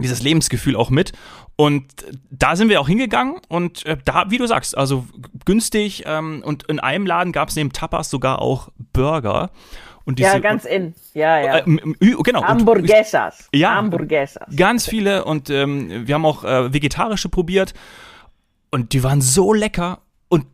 dieses 0.00 0.22
Lebensgefühl 0.22 0.76
auch 0.76 0.90
mit. 0.90 1.12
Und 1.56 1.84
da 2.30 2.56
sind 2.56 2.68
wir 2.68 2.80
auch 2.80 2.88
hingegangen 2.88 3.36
und 3.48 3.84
äh, 3.84 3.96
da, 4.04 4.30
wie 4.30 4.38
du 4.38 4.46
sagst, 4.46 4.76
also 4.76 5.06
günstig 5.44 6.04
ähm, 6.06 6.42
und 6.44 6.62
in 6.64 6.80
einem 6.80 7.06
Laden 7.06 7.32
gab 7.32 7.50
es 7.50 7.56
neben 7.56 7.72
Tapas 7.72 8.08
sogar 8.08 8.40
auch 8.40 8.70
Burger. 8.92 9.50
Und 10.04 10.18
diese, 10.18 10.30
ja, 10.30 10.38
ganz 10.38 10.64
in. 10.64 10.94
Ja, 11.12 11.38
ja. 11.38 11.58
Äh, 11.58 11.62
genau. 12.22 12.42
Hamburguesas. 12.42 13.48
Ja, 13.52 13.74
Hamburguesas. 13.74 14.56
Ganz 14.56 14.88
viele 14.88 15.24
und 15.24 15.50
ähm, 15.50 16.06
wir 16.06 16.14
haben 16.14 16.24
auch 16.24 16.44
äh, 16.44 16.72
vegetarische 16.72 17.28
probiert 17.28 17.74
und 18.70 18.94
die 18.94 19.04
waren 19.04 19.20
so 19.20 19.52
lecker 19.52 20.00
und 20.28 20.46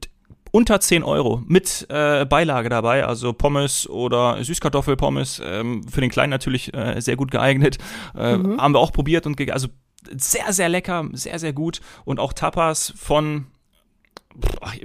unter 0.56 0.80
10 0.80 1.02
Euro 1.02 1.42
mit 1.46 1.86
äh, 1.90 2.25
Beilage 2.25 2.70
dabei, 2.70 3.04
also 3.04 3.34
Pommes 3.34 3.86
oder 3.90 4.42
Süßkartoffelpommes, 4.42 5.42
ähm, 5.44 5.86
für 5.86 6.00
den 6.00 6.08
Kleinen 6.08 6.30
natürlich 6.30 6.72
äh, 6.72 6.98
sehr 6.98 7.16
gut 7.16 7.30
geeignet. 7.30 7.76
Äh, 8.16 8.38
mhm. 8.38 8.58
Haben 8.58 8.75
wir 8.75 8.78
auch 8.78 8.90
probiert 8.90 9.26
und 9.26 9.38
also 9.50 9.68
sehr, 10.16 10.50
sehr 10.54 10.70
lecker, 10.70 11.10
sehr, 11.12 11.38
sehr 11.38 11.52
gut. 11.52 11.82
Und 12.06 12.18
auch 12.18 12.32
Tapas 12.32 12.94
von 12.96 13.48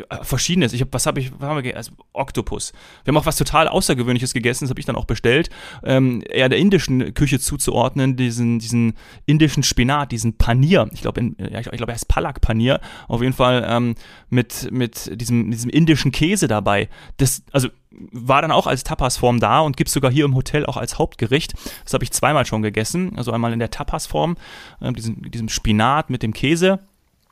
Äh, 0.09 0.23
verschiedenes. 0.23 0.73
Ich 0.73 0.81
hab, 0.81 0.93
was 0.93 1.05
habe 1.05 1.19
ich, 1.19 1.31
was 1.37 1.49
haben 1.49 1.63
wir 1.63 1.75
also 1.75 1.91
Oktopus. 2.13 2.73
Wir 3.03 3.11
haben 3.11 3.17
auch 3.17 3.25
was 3.25 3.35
total 3.35 3.67
Außergewöhnliches 3.67 4.33
gegessen, 4.33 4.65
das 4.65 4.69
habe 4.69 4.79
ich 4.79 4.85
dann 4.85 4.95
auch 4.95 5.05
bestellt. 5.05 5.49
Ähm, 5.83 6.23
eher 6.29 6.47
der 6.47 6.57
indischen 6.57 7.13
Küche 7.13 7.39
zuzuordnen, 7.39 8.15
diesen, 8.15 8.59
diesen 8.59 8.93
indischen 9.25 9.63
Spinat, 9.63 10.11
diesen 10.11 10.37
Panier. 10.37 10.89
Ich 10.93 11.01
glaube, 11.01 11.21
ich, 11.21 11.37
ich 11.39 11.71
glaube, 11.71 11.91
er 11.91 11.95
heißt 11.95 12.07
Palak 12.07 12.41
Panier. 12.41 12.79
Auf 13.07 13.21
jeden 13.21 13.33
Fall 13.33 13.65
ähm, 13.67 13.95
mit, 14.29 14.69
mit 14.71 15.19
diesem, 15.19 15.51
diesem 15.51 15.69
indischen 15.69 16.11
Käse 16.11 16.47
dabei. 16.47 16.87
Das, 17.17 17.43
also 17.51 17.67
war 18.11 18.41
dann 18.41 18.51
auch 18.51 18.67
als 18.67 18.83
Tapasform 18.83 19.39
da 19.39 19.59
und 19.59 19.75
gibt 19.75 19.89
es 19.89 19.93
sogar 19.93 20.11
hier 20.11 20.23
im 20.23 20.35
Hotel 20.35 20.65
auch 20.65 20.77
als 20.77 20.97
Hauptgericht. 20.97 21.55
Das 21.83 21.93
habe 21.93 22.05
ich 22.05 22.11
zweimal 22.11 22.45
schon 22.45 22.61
gegessen. 22.61 23.17
Also 23.17 23.31
einmal 23.31 23.51
in 23.51 23.59
der 23.59 23.71
Tapasform, 23.71 24.37
äh, 24.79 24.93
diesem, 24.93 25.29
diesem 25.29 25.49
Spinat 25.49 26.09
mit 26.09 26.23
dem 26.23 26.33
Käse. 26.33 26.79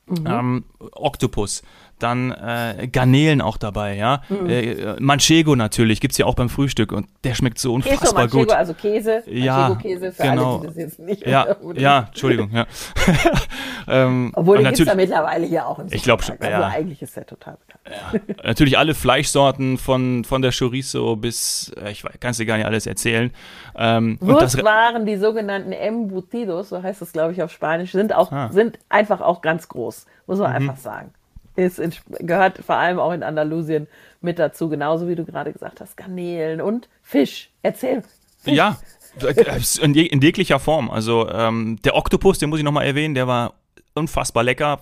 Mhm. 0.09 0.25
Ähm, 0.27 0.63
Oktopus 0.79 1.61
dann 1.99 2.31
äh, 2.31 2.87
Garnelen 2.87 3.41
auch 3.41 3.57
dabei, 3.57 3.95
ja. 3.95 4.21
Mhm. 4.29 4.49
Äh, 4.49 4.95
Manchego 4.99 5.55
natürlich, 5.55 5.99
gibt 5.99 6.13
es 6.13 6.17
ja 6.17 6.25
auch 6.25 6.35
beim 6.35 6.49
Frühstück 6.49 6.91
und 6.91 7.07
der 7.23 7.35
schmeckt 7.35 7.59
so 7.59 7.73
unfassbar 7.73 8.13
Manchego, 8.13 8.45
gut. 8.45 8.51
also 8.51 8.73
Käse, 8.73 9.23
ja, 9.27 9.69
Manchego-Käse 9.69 10.11
für 10.11 10.23
genau. 10.23 10.51
alle, 10.51 10.61
die 10.61 10.67
das 10.67 10.75
jetzt 10.77 10.99
nicht 10.99 11.27
Ja, 11.27 11.55
ja 11.75 12.07
Entschuldigung, 12.07 12.51
ja. 12.51 12.65
ähm, 13.87 14.31
Obwohl, 14.35 14.57
den 14.57 14.67
gibt 14.67 14.79
es 14.79 14.85
ja 14.87 14.95
mittlerweile 14.95 15.45
hier 15.45 15.67
auch 15.67 15.79
im 15.79 15.87
Ich 15.91 16.03
glaube 16.03 16.23
schon, 16.23 16.37
ja. 16.41 16.49
Also 16.49 16.77
eigentlich 16.77 17.01
ist 17.01 17.15
der 17.15 17.25
total 17.25 17.57
bekannt. 17.57 18.25
Ja. 18.35 18.43
Natürlich 18.43 18.77
alle 18.77 18.93
Fleischsorten 18.95 19.77
von, 19.77 20.23
von 20.23 20.41
der 20.41 20.51
Chorizo 20.51 21.15
bis, 21.15 21.71
äh, 21.81 21.91
ich 21.91 22.03
kann 22.19 22.31
es 22.31 22.37
dir 22.37 22.45
gar 22.45 22.57
nicht 22.57 22.65
alles 22.65 22.87
erzählen. 22.87 23.31
Ähm, 23.75 24.17
Wurstwaren, 24.21 25.05
die 25.05 25.17
sogenannten 25.17 25.71
Embutidos, 25.71 26.69
so 26.69 26.81
heißt 26.81 27.01
das 27.01 27.11
glaube 27.11 27.33
ich 27.33 27.43
auf 27.43 27.51
Spanisch, 27.51 27.91
sind 27.91 28.13
auch, 28.13 28.31
ah. 28.31 28.49
sind 28.51 28.79
einfach 28.89 29.21
auch 29.21 29.41
ganz 29.41 29.67
groß, 29.67 30.05
muss 30.27 30.39
man 30.39 30.49
mhm. 30.49 30.55
einfach 30.55 30.77
sagen 30.77 31.13
ist 31.59 31.79
in, 31.79 31.93
gehört 32.19 32.59
vor 32.59 32.75
allem 32.75 32.99
auch 32.99 33.11
in 33.11 33.23
Andalusien 33.23 33.87
mit 34.21 34.39
dazu, 34.39 34.69
genauso 34.69 35.07
wie 35.07 35.15
du 35.15 35.25
gerade 35.25 35.53
gesagt 35.53 35.81
hast, 35.81 35.97
Garnelen 35.97 36.61
und 36.61 36.89
Fisch. 37.01 37.49
Erzähl. 37.61 38.03
Fisch. 38.41 38.53
Ja, 38.53 38.77
in, 39.81 39.95
in 39.95 40.21
jeglicher 40.21 40.59
Form. 40.59 40.89
Also 40.89 41.29
ähm, 41.29 41.77
der 41.83 41.95
Oktopus, 41.95 42.39
den 42.39 42.49
muss 42.49 42.59
ich 42.59 42.65
nochmal 42.65 42.85
erwähnen, 42.85 43.15
der 43.15 43.27
war 43.27 43.53
unfassbar 43.93 44.43
lecker, 44.43 44.81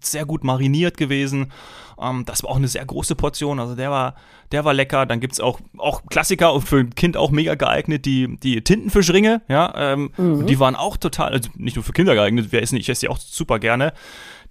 sehr 0.00 0.24
gut 0.24 0.44
mariniert 0.44 0.96
gewesen. 0.96 1.52
Ähm, 2.00 2.24
das 2.24 2.42
war 2.42 2.50
auch 2.50 2.56
eine 2.56 2.68
sehr 2.68 2.84
große 2.84 3.14
Portion, 3.14 3.60
also 3.60 3.74
der 3.74 3.90
war, 3.90 4.14
der 4.50 4.64
war 4.64 4.74
lecker. 4.74 5.06
Dann 5.06 5.20
gibt 5.20 5.34
es 5.34 5.40
auch, 5.40 5.60
auch 5.78 6.02
Klassiker 6.06 6.52
und 6.52 6.62
für 6.62 6.78
ein 6.78 6.94
Kind 6.94 7.16
auch 7.16 7.30
mega 7.30 7.54
geeignet, 7.54 8.04
die, 8.04 8.36
die 8.38 8.62
Tintenfischringe, 8.62 9.42
ja, 9.48 9.72
ähm, 9.76 10.12
mhm. 10.16 10.46
die 10.46 10.58
waren 10.58 10.76
auch 10.76 10.96
total, 10.96 11.32
also 11.32 11.50
nicht 11.56 11.76
nur 11.76 11.84
für 11.84 11.92
Kinder 11.92 12.14
geeignet, 12.14 12.48
wer 12.50 12.60
nicht, 12.60 12.74
ich 12.74 12.88
esse 12.88 13.02
die 13.02 13.08
auch 13.08 13.18
super 13.18 13.58
gerne. 13.58 13.92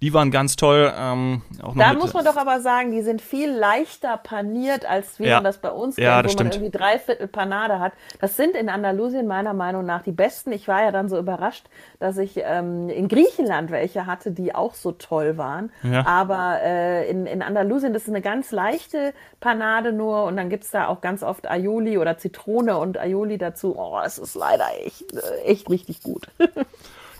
Die 0.02 0.12
waren 0.12 0.32
ganz 0.32 0.56
toll. 0.56 0.92
Ähm, 0.98 1.42
da 1.76 1.94
muss 1.94 2.12
man 2.12 2.24
doch 2.24 2.36
aber 2.36 2.60
sagen, 2.60 2.90
die 2.90 3.02
sind 3.02 3.22
viel 3.22 3.48
leichter 3.48 4.16
paniert, 4.16 4.84
als 4.84 5.20
wie 5.20 5.26
ja. 5.26 5.36
man 5.36 5.44
das 5.44 5.58
bei 5.58 5.70
uns 5.70 5.96
ja, 5.96 6.16
kennt, 6.16 6.24
wo 6.24 6.28
stimmt. 6.32 6.50
man 6.50 6.60
irgendwie 6.60 6.76
dreiviertel 6.76 7.28
Panade 7.28 7.78
hat. 7.78 7.92
Das 8.20 8.36
sind 8.36 8.56
in 8.56 8.68
Andalusien 8.68 9.28
meiner 9.28 9.54
Meinung 9.54 9.86
nach 9.86 10.02
die 10.02 10.10
besten. 10.10 10.50
Ich 10.50 10.66
war 10.66 10.82
ja 10.82 10.90
dann 10.90 11.08
so 11.08 11.16
überrascht, 11.16 11.66
dass 12.00 12.18
ich 12.18 12.32
ähm, 12.38 12.88
in 12.88 13.06
Griechenland 13.06 13.70
welche 13.70 14.04
hatte, 14.04 14.32
die 14.32 14.56
auch 14.56 14.74
so 14.74 14.90
toll 14.90 15.36
waren. 15.38 15.70
Ja. 15.84 16.04
Aber 16.04 16.60
äh, 16.60 17.08
in, 17.08 17.26
in 17.26 17.40
Andalusien, 17.40 17.92
das 17.92 18.02
ist 18.02 18.08
eine 18.08 18.22
ganz 18.22 18.50
leichte 18.50 19.14
Panade 19.38 19.92
nur 19.92 20.24
und 20.24 20.36
dann 20.36 20.48
gibt 20.48 20.64
es 20.64 20.72
da 20.72 20.88
auch 20.88 21.00
ganz 21.00 21.22
oft 21.22 21.48
Aioli 21.48 21.96
oder 21.96 22.18
Zitrone 22.18 22.76
und 22.76 22.98
Aioli 22.98 23.38
dazu. 23.38 23.76
Oh, 23.78 24.00
es 24.04 24.18
ist 24.18 24.34
leider 24.34 24.66
echt, 24.84 25.12
äh, 25.14 25.42
echt 25.44 25.70
richtig 25.70 26.02
gut. 26.02 26.26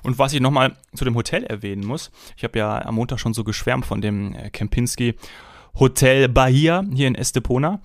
Und 0.03 0.19
was 0.19 0.33
ich 0.33 0.41
nochmal 0.41 0.77
zu 0.95 1.05
dem 1.05 1.15
Hotel 1.15 1.45
erwähnen 1.45 1.85
muss, 1.85 2.11
ich 2.37 2.45
habe 2.45 2.59
ja 2.59 2.85
am 2.85 2.97
Montag 2.97 3.21
schon 3.21 3.35
so 3.35 3.45
geschwärmt 3.45 3.87
von 3.87 4.01
dem 4.01 4.35
äh, 4.35 4.51
Kempinski 4.51 5.15
Hotel 5.79 6.29
Bahia 6.29 6.85
hier 6.93 7.09
in 7.09 7.15
Estepona. 7.15 7.81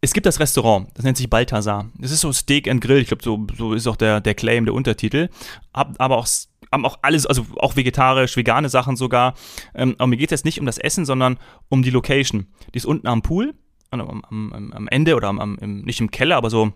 Es 0.00 0.12
gibt 0.12 0.26
das 0.26 0.38
Restaurant, 0.38 0.88
das 0.94 1.04
nennt 1.04 1.16
sich 1.16 1.28
Balthasar. 1.28 1.90
Das 1.98 2.12
ist 2.12 2.20
so 2.20 2.32
Steak 2.32 2.68
and 2.68 2.80
Grill, 2.80 3.02
ich 3.02 3.08
glaube, 3.08 3.22
so, 3.22 3.46
so 3.56 3.72
ist 3.72 3.86
auch 3.86 3.96
der, 3.96 4.20
der 4.20 4.34
Claim, 4.34 4.64
der 4.64 4.74
Untertitel. 4.74 5.28
Aber 5.72 6.18
auch 6.18 6.26
haben 6.70 6.84
auch 6.84 6.98
alles, 7.02 7.26
also 7.26 7.46
auch 7.56 7.76
vegetarisch, 7.76 8.36
vegane 8.36 8.68
Sachen 8.68 8.96
sogar. 8.96 9.34
Ähm, 9.74 9.94
aber 9.98 10.08
mir 10.08 10.16
geht 10.16 10.28
es 10.30 10.40
jetzt 10.40 10.44
nicht 10.44 10.60
um 10.60 10.66
das 10.66 10.78
Essen, 10.78 11.04
sondern 11.04 11.38
um 11.68 11.82
die 11.82 11.90
Location. 11.90 12.46
Die 12.74 12.78
ist 12.78 12.84
unten 12.84 13.06
am 13.06 13.22
Pool, 13.22 13.54
am, 13.90 14.22
am, 14.22 14.72
am 14.72 14.88
Ende 14.88 15.16
oder 15.16 15.28
am, 15.28 15.56
nicht 15.60 16.00
im 16.00 16.10
Keller, 16.10 16.36
aber 16.36 16.50
so 16.50 16.72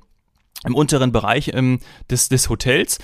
im 0.67 0.75
unteren 0.75 1.13
Bereich 1.13 1.53
ähm, 1.55 1.81
des, 2.11 2.29
des 2.29 2.49
Hotels 2.49 2.99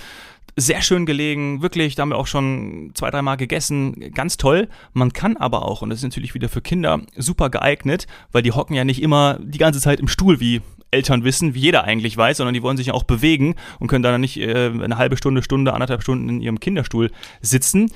sehr 0.55 0.81
schön 0.81 1.05
gelegen, 1.05 1.61
wirklich, 1.61 1.95
da 1.95 2.01
haben 2.01 2.09
wir 2.09 2.17
auch 2.17 2.27
schon 2.27 2.91
zwei, 2.93 3.09
dreimal 3.09 3.37
gegessen, 3.37 4.11
ganz 4.13 4.37
toll. 4.37 4.67
Man 4.93 5.13
kann 5.13 5.37
aber 5.37 5.65
auch, 5.65 5.81
und 5.81 5.89
das 5.89 5.99
ist 5.99 6.03
natürlich 6.03 6.33
wieder 6.33 6.49
für 6.49 6.61
Kinder 6.61 7.01
super 7.15 7.49
geeignet, 7.49 8.07
weil 8.31 8.41
die 8.41 8.51
hocken 8.51 8.75
ja 8.75 8.83
nicht 8.83 9.01
immer 9.01 9.37
die 9.41 9.57
ganze 9.57 9.79
Zeit 9.79 9.99
im 9.99 10.07
Stuhl, 10.07 10.39
wie 10.39 10.61
Eltern 10.91 11.23
wissen, 11.23 11.53
wie 11.53 11.59
jeder 11.59 11.83
eigentlich 11.83 12.17
weiß, 12.17 12.37
sondern 12.37 12.53
die 12.53 12.63
wollen 12.63 12.77
sich 12.77 12.87
ja 12.87 12.93
auch 12.93 13.03
bewegen 13.03 13.55
und 13.79 13.87
können 13.87 14.03
dann 14.03 14.19
nicht 14.21 14.37
äh, 14.37 14.71
eine 14.81 14.97
halbe 14.97 15.17
Stunde, 15.17 15.43
Stunde, 15.43 15.73
anderthalb 15.73 16.01
Stunden 16.01 16.27
in 16.29 16.41
ihrem 16.41 16.59
Kinderstuhl 16.59 17.11
sitzen. 17.41 17.91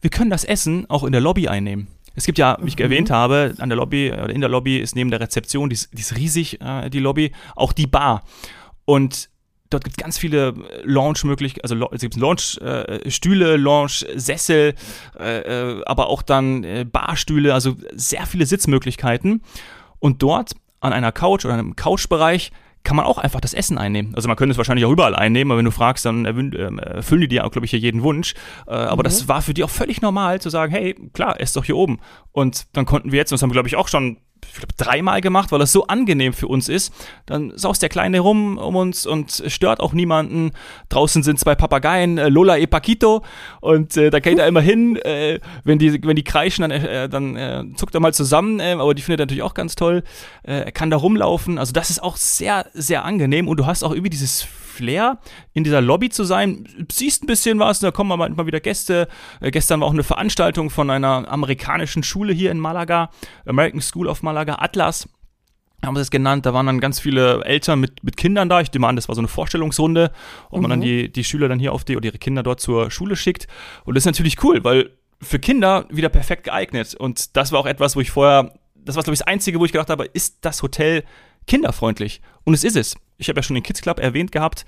Wir 0.00 0.10
können 0.10 0.30
das 0.30 0.44
Essen 0.44 0.88
auch 0.90 1.04
in 1.04 1.12
der 1.12 1.20
Lobby 1.20 1.48
einnehmen. 1.48 1.88
Es 2.14 2.24
gibt 2.24 2.38
ja, 2.38 2.58
wie 2.60 2.68
ich 2.68 2.76
mhm. 2.76 2.82
erwähnt 2.82 3.10
habe, 3.10 3.54
an 3.58 3.68
der 3.68 3.76
Lobby 3.76 4.10
oder 4.10 4.30
in 4.30 4.40
der 4.40 4.50
Lobby 4.50 4.78
ist 4.78 4.96
neben 4.96 5.10
der 5.10 5.20
Rezeption, 5.20 5.70
die 5.70 5.74
ist, 5.74 5.90
die 5.92 6.00
ist 6.00 6.16
riesig, 6.16 6.60
äh, 6.60 6.90
die 6.90 7.00
Lobby, 7.00 7.32
auch 7.54 7.72
die 7.72 7.86
Bar. 7.86 8.22
Und 8.86 9.28
dort 9.68 9.84
gibt 9.84 9.98
es 9.98 10.02
ganz 10.02 10.16
viele 10.16 10.48
äh, 10.48 10.54
Launch-Möglichkeiten, 10.84 11.64
also 11.68 11.90
es 11.92 12.00
gibt 12.00 12.16
Launch-Stühle, 12.16 13.54
äh, 13.54 13.56
Launch-Sessel, 13.56 14.74
äh, 15.18 15.82
aber 15.84 16.08
auch 16.08 16.22
dann 16.22 16.64
äh, 16.64 16.86
Barstühle, 16.90 17.52
also 17.52 17.76
sehr 17.92 18.26
viele 18.26 18.46
Sitzmöglichkeiten. 18.46 19.42
Und 19.98 20.22
dort 20.22 20.52
an 20.80 20.92
einer 20.92 21.12
Couch 21.12 21.44
oder 21.44 21.54
einem 21.54 21.76
Couchbereich 21.76 22.52
kann 22.84 22.96
man 22.96 23.04
auch 23.04 23.18
einfach 23.18 23.40
das 23.40 23.52
Essen 23.52 23.78
einnehmen. 23.78 24.14
Also 24.14 24.28
man 24.28 24.36
könnte 24.36 24.52
es 24.52 24.58
wahrscheinlich 24.58 24.84
auch 24.84 24.92
überall 24.92 25.16
einnehmen, 25.16 25.50
aber 25.50 25.58
wenn 25.58 25.64
du 25.64 25.72
fragst, 25.72 26.04
dann 26.04 26.24
ähm, 26.24 26.78
erfüllen 26.78 27.22
die 27.22 27.28
dir 27.28 27.44
auch, 27.44 27.50
glaube 27.50 27.64
ich, 27.64 27.72
hier 27.72 27.80
jeden 27.80 28.04
Wunsch. 28.04 28.34
Aber 28.66 28.98
mhm. 28.98 29.02
das 29.02 29.26
war 29.26 29.42
für 29.42 29.54
die 29.54 29.64
auch 29.64 29.70
völlig 29.70 30.02
normal 30.02 30.40
zu 30.40 30.50
sagen, 30.50 30.70
hey, 30.70 30.94
klar, 31.12 31.40
ess 31.40 31.52
doch 31.52 31.64
hier 31.64 31.76
oben. 31.76 31.98
Und 32.30 32.68
dann 32.76 32.86
konnten 32.86 33.10
wir 33.10 33.18
jetzt, 33.18 33.32
und 33.32 33.36
das 33.36 33.42
haben 33.42 33.50
wir, 33.50 33.54
glaube 33.54 33.66
ich, 33.66 33.74
auch 33.74 33.88
schon 33.88 34.18
ich 34.48 34.58
glaube, 34.58 34.74
dreimal 34.76 35.20
gemacht, 35.20 35.52
weil 35.52 35.58
das 35.58 35.72
so 35.72 35.86
angenehm 35.86 36.32
für 36.32 36.48
uns 36.48 36.68
ist. 36.68 36.92
Dann 37.26 37.52
saust 37.56 37.82
der 37.82 37.88
Kleine 37.88 38.20
rum 38.20 38.58
um 38.58 38.76
uns 38.76 39.06
und 39.06 39.42
stört 39.46 39.80
auch 39.80 39.92
niemanden. 39.92 40.52
Draußen 40.88 41.22
sind 41.22 41.38
zwei 41.38 41.54
Papageien, 41.54 42.18
äh, 42.18 42.28
Lola 42.28 42.56
e 42.58 42.66
Paquito, 42.66 43.22
und 43.60 43.96
äh, 43.96 44.10
da 44.10 44.20
geht 44.20 44.38
er 44.38 44.46
immer 44.46 44.60
hin. 44.60 44.96
Äh, 44.96 45.40
wenn, 45.64 45.78
die, 45.78 46.02
wenn 46.04 46.16
die 46.16 46.24
kreischen, 46.24 46.62
dann, 46.62 46.70
äh, 46.70 47.08
dann 47.08 47.36
äh, 47.36 47.64
zuckt 47.76 47.94
er 47.94 48.00
mal 48.00 48.14
zusammen, 48.14 48.60
äh, 48.60 48.72
aber 48.72 48.94
die 48.94 49.02
findet 49.02 49.20
er 49.20 49.24
natürlich 49.24 49.42
auch 49.42 49.54
ganz 49.54 49.74
toll. 49.74 50.02
Er 50.42 50.70
kann 50.72 50.90
da 50.90 50.96
rumlaufen. 50.96 51.58
Also 51.58 51.72
das 51.72 51.90
ist 51.90 52.02
auch 52.02 52.16
sehr, 52.16 52.66
sehr 52.72 53.04
angenehm 53.04 53.48
und 53.48 53.56
du 53.58 53.66
hast 53.66 53.82
auch 53.82 53.92
irgendwie 53.92 54.10
dieses 54.10 54.46
Flair, 54.76 55.18
in 55.52 55.64
dieser 55.64 55.80
Lobby 55.80 56.10
zu 56.10 56.24
sein. 56.24 56.68
Siehst 56.90 57.22
ein 57.22 57.26
bisschen 57.26 57.58
was, 57.58 57.80
da 57.80 57.90
kommen 57.90 58.16
manchmal 58.18 58.46
wieder 58.46 58.60
Gäste. 58.60 59.08
Äh, 59.40 59.50
gestern 59.50 59.80
war 59.80 59.88
auch 59.88 59.92
eine 59.92 60.04
Veranstaltung 60.04 60.70
von 60.70 60.90
einer 60.90 61.30
amerikanischen 61.30 62.02
Schule 62.02 62.32
hier 62.32 62.50
in 62.50 62.60
Malaga, 62.60 63.10
American 63.46 63.80
School 63.80 64.06
of 64.06 64.22
Malaga, 64.22 64.56
Atlas 64.60 65.08
haben 65.84 65.94
wir 65.94 66.00
es 66.00 66.10
genannt, 66.10 66.46
da 66.46 66.54
waren 66.54 66.66
dann 66.66 66.80
ganz 66.80 67.00
viele 67.00 67.44
Eltern 67.44 67.80
mit, 67.80 68.02
mit 68.02 68.16
Kindern 68.16 68.48
da. 68.48 68.60
Ich 68.60 68.72
nehme 68.72 68.86
an, 68.86 68.96
das 68.96 69.08
war 69.08 69.14
so 69.14 69.20
eine 69.20 69.28
Vorstellungsrunde, 69.28 70.10
ob 70.50 70.56
mhm. 70.56 70.62
man 70.62 70.70
dann 70.70 70.78
mhm. 70.80 70.84
die, 70.84 71.12
die 71.12 71.24
Schüler 71.24 71.48
dann 71.48 71.58
hier 71.58 71.72
auf 71.72 71.84
die 71.84 71.96
oder 71.96 72.06
ihre 72.06 72.18
Kinder 72.18 72.42
dort 72.42 72.60
zur 72.60 72.90
Schule 72.90 73.14
schickt. 73.14 73.46
Und 73.84 73.94
das 73.94 74.02
ist 74.02 74.06
natürlich 74.06 74.42
cool, 74.42 74.64
weil 74.64 74.90
für 75.20 75.38
Kinder 75.38 75.86
wieder 75.90 76.08
perfekt 76.08 76.44
geeignet. 76.44 76.94
Und 76.94 77.36
das 77.36 77.52
war 77.52 77.60
auch 77.60 77.66
etwas, 77.66 77.96
wo 77.96 78.00
ich 78.00 78.10
vorher, 78.10 78.54
das 78.74 78.96
war, 78.96 79.02
glaube 79.02 79.14
ich, 79.14 79.20
das 79.20 79.28
Einzige, 79.28 79.60
wo 79.60 79.64
ich 79.64 79.72
gedacht 79.72 79.90
habe, 79.90 80.04
ist 80.04 80.38
das 80.42 80.62
Hotel 80.62 81.04
kinderfreundlich? 81.46 82.20
Und 82.44 82.54
es 82.54 82.64
ist 82.64 82.76
es. 82.76 82.96
Ich 83.18 83.28
habe 83.28 83.38
ja 83.38 83.42
schon 83.42 83.54
den 83.54 83.62
Kids 83.62 83.80
Club 83.80 83.98
erwähnt 83.98 84.32
gehabt 84.32 84.64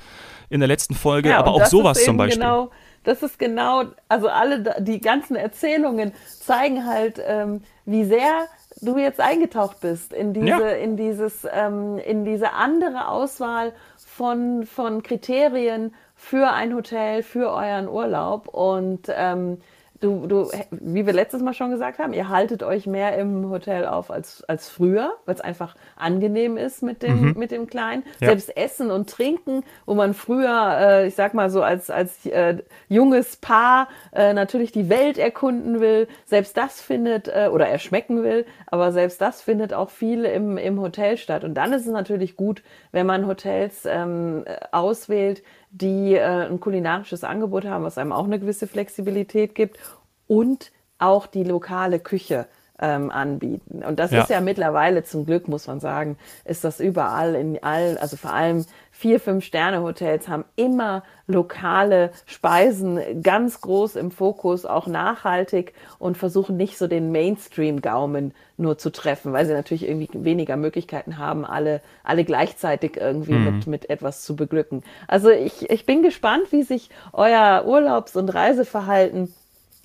in 0.50 0.61
der 0.61 0.69
letzten 0.69 0.95
Folge, 0.95 1.31
ja, 1.31 1.38
aber 1.38 1.52
auch 1.52 1.67
sowas 1.67 2.02
zum 2.05 2.17
Beispiel. 2.17 2.40
Genau, 2.40 2.71
das 3.05 3.23
ist 3.23 3.38
genau, 3.38 3.85
also 4.09 4.28
alle 4.28 4.76
die 4.81 5.00
ganzen 5.00 5.37
Erzählungen 5.37 6.12
zeigen 6.40 6.87
halt, 6.87 7.21
ähm, 7.25 7.62
wie 7.85 8.05
sehr 8.05 8.47
du 8.81 8.97
jetzt 8.97 9.21
eingetaucht 9.21 9.81
bist 9.81 10.12
in 10.12 10.33
diese, 10.33 10.47
ja. 10.47 10.69
in 10.71 10.97
dieses, 10.97 11.47
ähm, 11.50 11.99
in 11.99 12.25
diese 12.25 12.52
andere 12.52 13.09
Auswahl 13.09 13.73
von, 13.97 14.67
von 14.67 15.02
Kriterien 15.02 15.95
für 16.14 16.50
ein 16.50 16.75
Hotel, 16.75 17.23
für 17.23 17.50
euren 17.50 17.88
Urlaub 17.88 18.49
und 18.49 19.07
ähm, 19.09 19.59
du, 20.00 20.26
du, 20.26 20.50
wie 20.71 21.07
wir 21.07 21.12
letztes 21.12 21.43
Mal 21.43 21.55
schon 21.55 21.71
gesagt 21.71 21.99
haben, 21.99 22.12
ihr 22.12 22.28
haltet 22.28 22.62
euch 22.62 22.87
mehr 22.87 23.17
im 23.19 23.50
Hotel 23.50 23.87
auf 23.87 24.11
als, 24.11 24.45
als 24.45 24.69
früher, 24.69 25.14
weil 25.26 25.35
es 25.35 25.40
einfach 25.40 25.75
angenehm 25.97 26.57
ist 26.57 26.83
mit 26.83 27.02
dem, 27.02 27.28
mhm. 27.28 27.35
mit 27.37 27.50
dem 27.50 27.67
Kleinen. 27.67 28.05
Ja. 28.21 28.28
Selbst 28.28 28.57
Essen 28.57 28.90
und 28.90 29.11
Trinken, 29.11 29.64
wo 29.87 29.95
man 29.95 30.14
früher, 30.14 30.78
äh, 30.81 31.07
ich 31.09 31.14
sag 31.14 31.35
mal 31.35 31.50
so, 31.50 31.62
als, 31.62 31.90
als 31.90 32.25
äh, 32.26 32.59
junges 32.88 33.37
Paar 33.37 33.88
äh, 34.12 34.33
natürlich 34.33 34.73
die 34.73 34.88
Welt 34.88 35.19
erkunden 35.19 35.81
will, 35.81 36.09
selbst 36.26 36.57
das 36.57 36.81
findet, 36.81 37.28
äh, 37.28 37.49
oder 37.52 37.69
erschmecken 37.69 38.23
will, 38.23 38.47
aber 38.67 38.93
selbst 38.93 39.21
das 39.21 39.43
findet 39.43 39.73
auch 39.75 39.90
viel 39.90 40.25
im, 40.25 40.59
im 40.59 40.81
Hotel 40.81 41.17
statt. 41.17 41.45
Und 41.45 41.55
dann 41.55 41.73
ist 41.73 41.87
es 41.87 41.93
natürlich 41.93 42.37
gut, 42.37 42.62
wenn 42.93 43.07
man 43.07 43.26
Hotels 43.26 43.85
ähm, 43.85 44.45
auswählt, 44.71 45.43
die 45.70 46.14
äh, 46.14 46.46
ein 46.46 46.60
kulinarisches 46.60 47.25
Angebot 47.25 47.64
haben, 47.64 47.84
was 47.84 47.98
einem 47.98 48.12
auch 48.12 48.25
eine 48.25 48.38
gewisse 48.38 48.66
Flexibilität 48.66 49.54
gibt. 49.54 49.78
Und 50.26 50.72
auch 50.98 51.26
die 51.26 51.44
lokale 51.44 52.00
Küche 52.00 52.46
ähm, 52.80 53.11
anbieten. 53.11 53.82
Und 53.82 53.99
das 53.99 54.11
ja. 54.11 54.23
ist 54.23 54.30
ja 54.30 54.40
mittlerweile 54.40 55.04
zum 55.04 55.26
Glück, 55.26 55.49
muss 55.49 55.66
man 55.66 55.80
sagen, 55.80 56.16
ist 56.44 56.64
das 56.64 56.80
überall 56.80 57.35
in 57.35 57.62
allen, 57.62 57.99
also 57.99 58.16
vor 58.16 58.32
allem 58.32 58.64
vier, 58.99 59.20
fünf 59.20 59.44
Sterne 59.44 59.82
Hotels 59.82 60.28
haben 60.28 60.44
immer 60.56 61.04
lokale 61.28 62.11
Speisen 62.26 63.23
ganz 63.23 63.61
groß 63.61 63.94
im 63.94 64.11
Fokus, 64.11 64.66
auch 64.66 64.88
nachhaltig 64.88 65.73
und 66.00 66.16
versuchen 66.16 66.56
nicht 66.56 66.78
so 66.78 66.88
den 66.88 67.12
Mainstream-Gaumen 67.12 68.35
nur 68.56 68.76
zu 68.76 68.90
treffen, 68.90 69.32
weil 69.32 69.47
sie 69.47 69.52
natürlich 69.52 69.87
irgendwie 69.88 70.08
weniger 70.12 70.56
Möglichkeiten 70.56 71.16
haben, 71.18 71.44
alle, 71.44 71.80
alle 72.02 72.25
gleichzeitig 72.25 72.97
irgendwie 72.97 73.35
mhm. 73.35 73.44
mit, 73.44 73.66
mit 73.68 73.90
etwas 73.90 74.23
zu 74.23 74.35
beglücken. 74.35 74.82
Also 75.06 75.30
ich, 75.30 75.70
ich 75.70 75.87
bin 75.87 76.02
gespannt, 76.02 76.50
wie 76.50 76.64
sich 76.64 76.90
euer 77.12 77.64
Urlaubs- 77.66 78.16
und 78.16 78.28
Reiseverhalten 78.30 79.32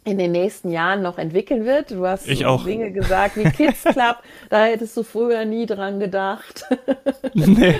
in 0.05 0.17
den 0.17 0.31
nächsten 0.31 0.69
Jahren 0.69 1.01
noch 1.01 1.17
entwickeln 1.17 1.65
wird. 1.65 1.91
Du 1.91 2.05
hast 2.05 2.27
ich 2.27 2.45
auch. 2.45 2.65
Dinge 2.65 2.91
gesagt 2.91 3.38
wie 3.38 3.43
Kids 3.43 3.83
Club, 3.93 4.17
da 4.50 4.65
hättest 4.65 4.95
du 4.98 5.03
früher 5.03 5.45
nie 5.45 5.65
dran 5.65 6.00
gedacht. 6.00 6.65
nee. 7.33 7.75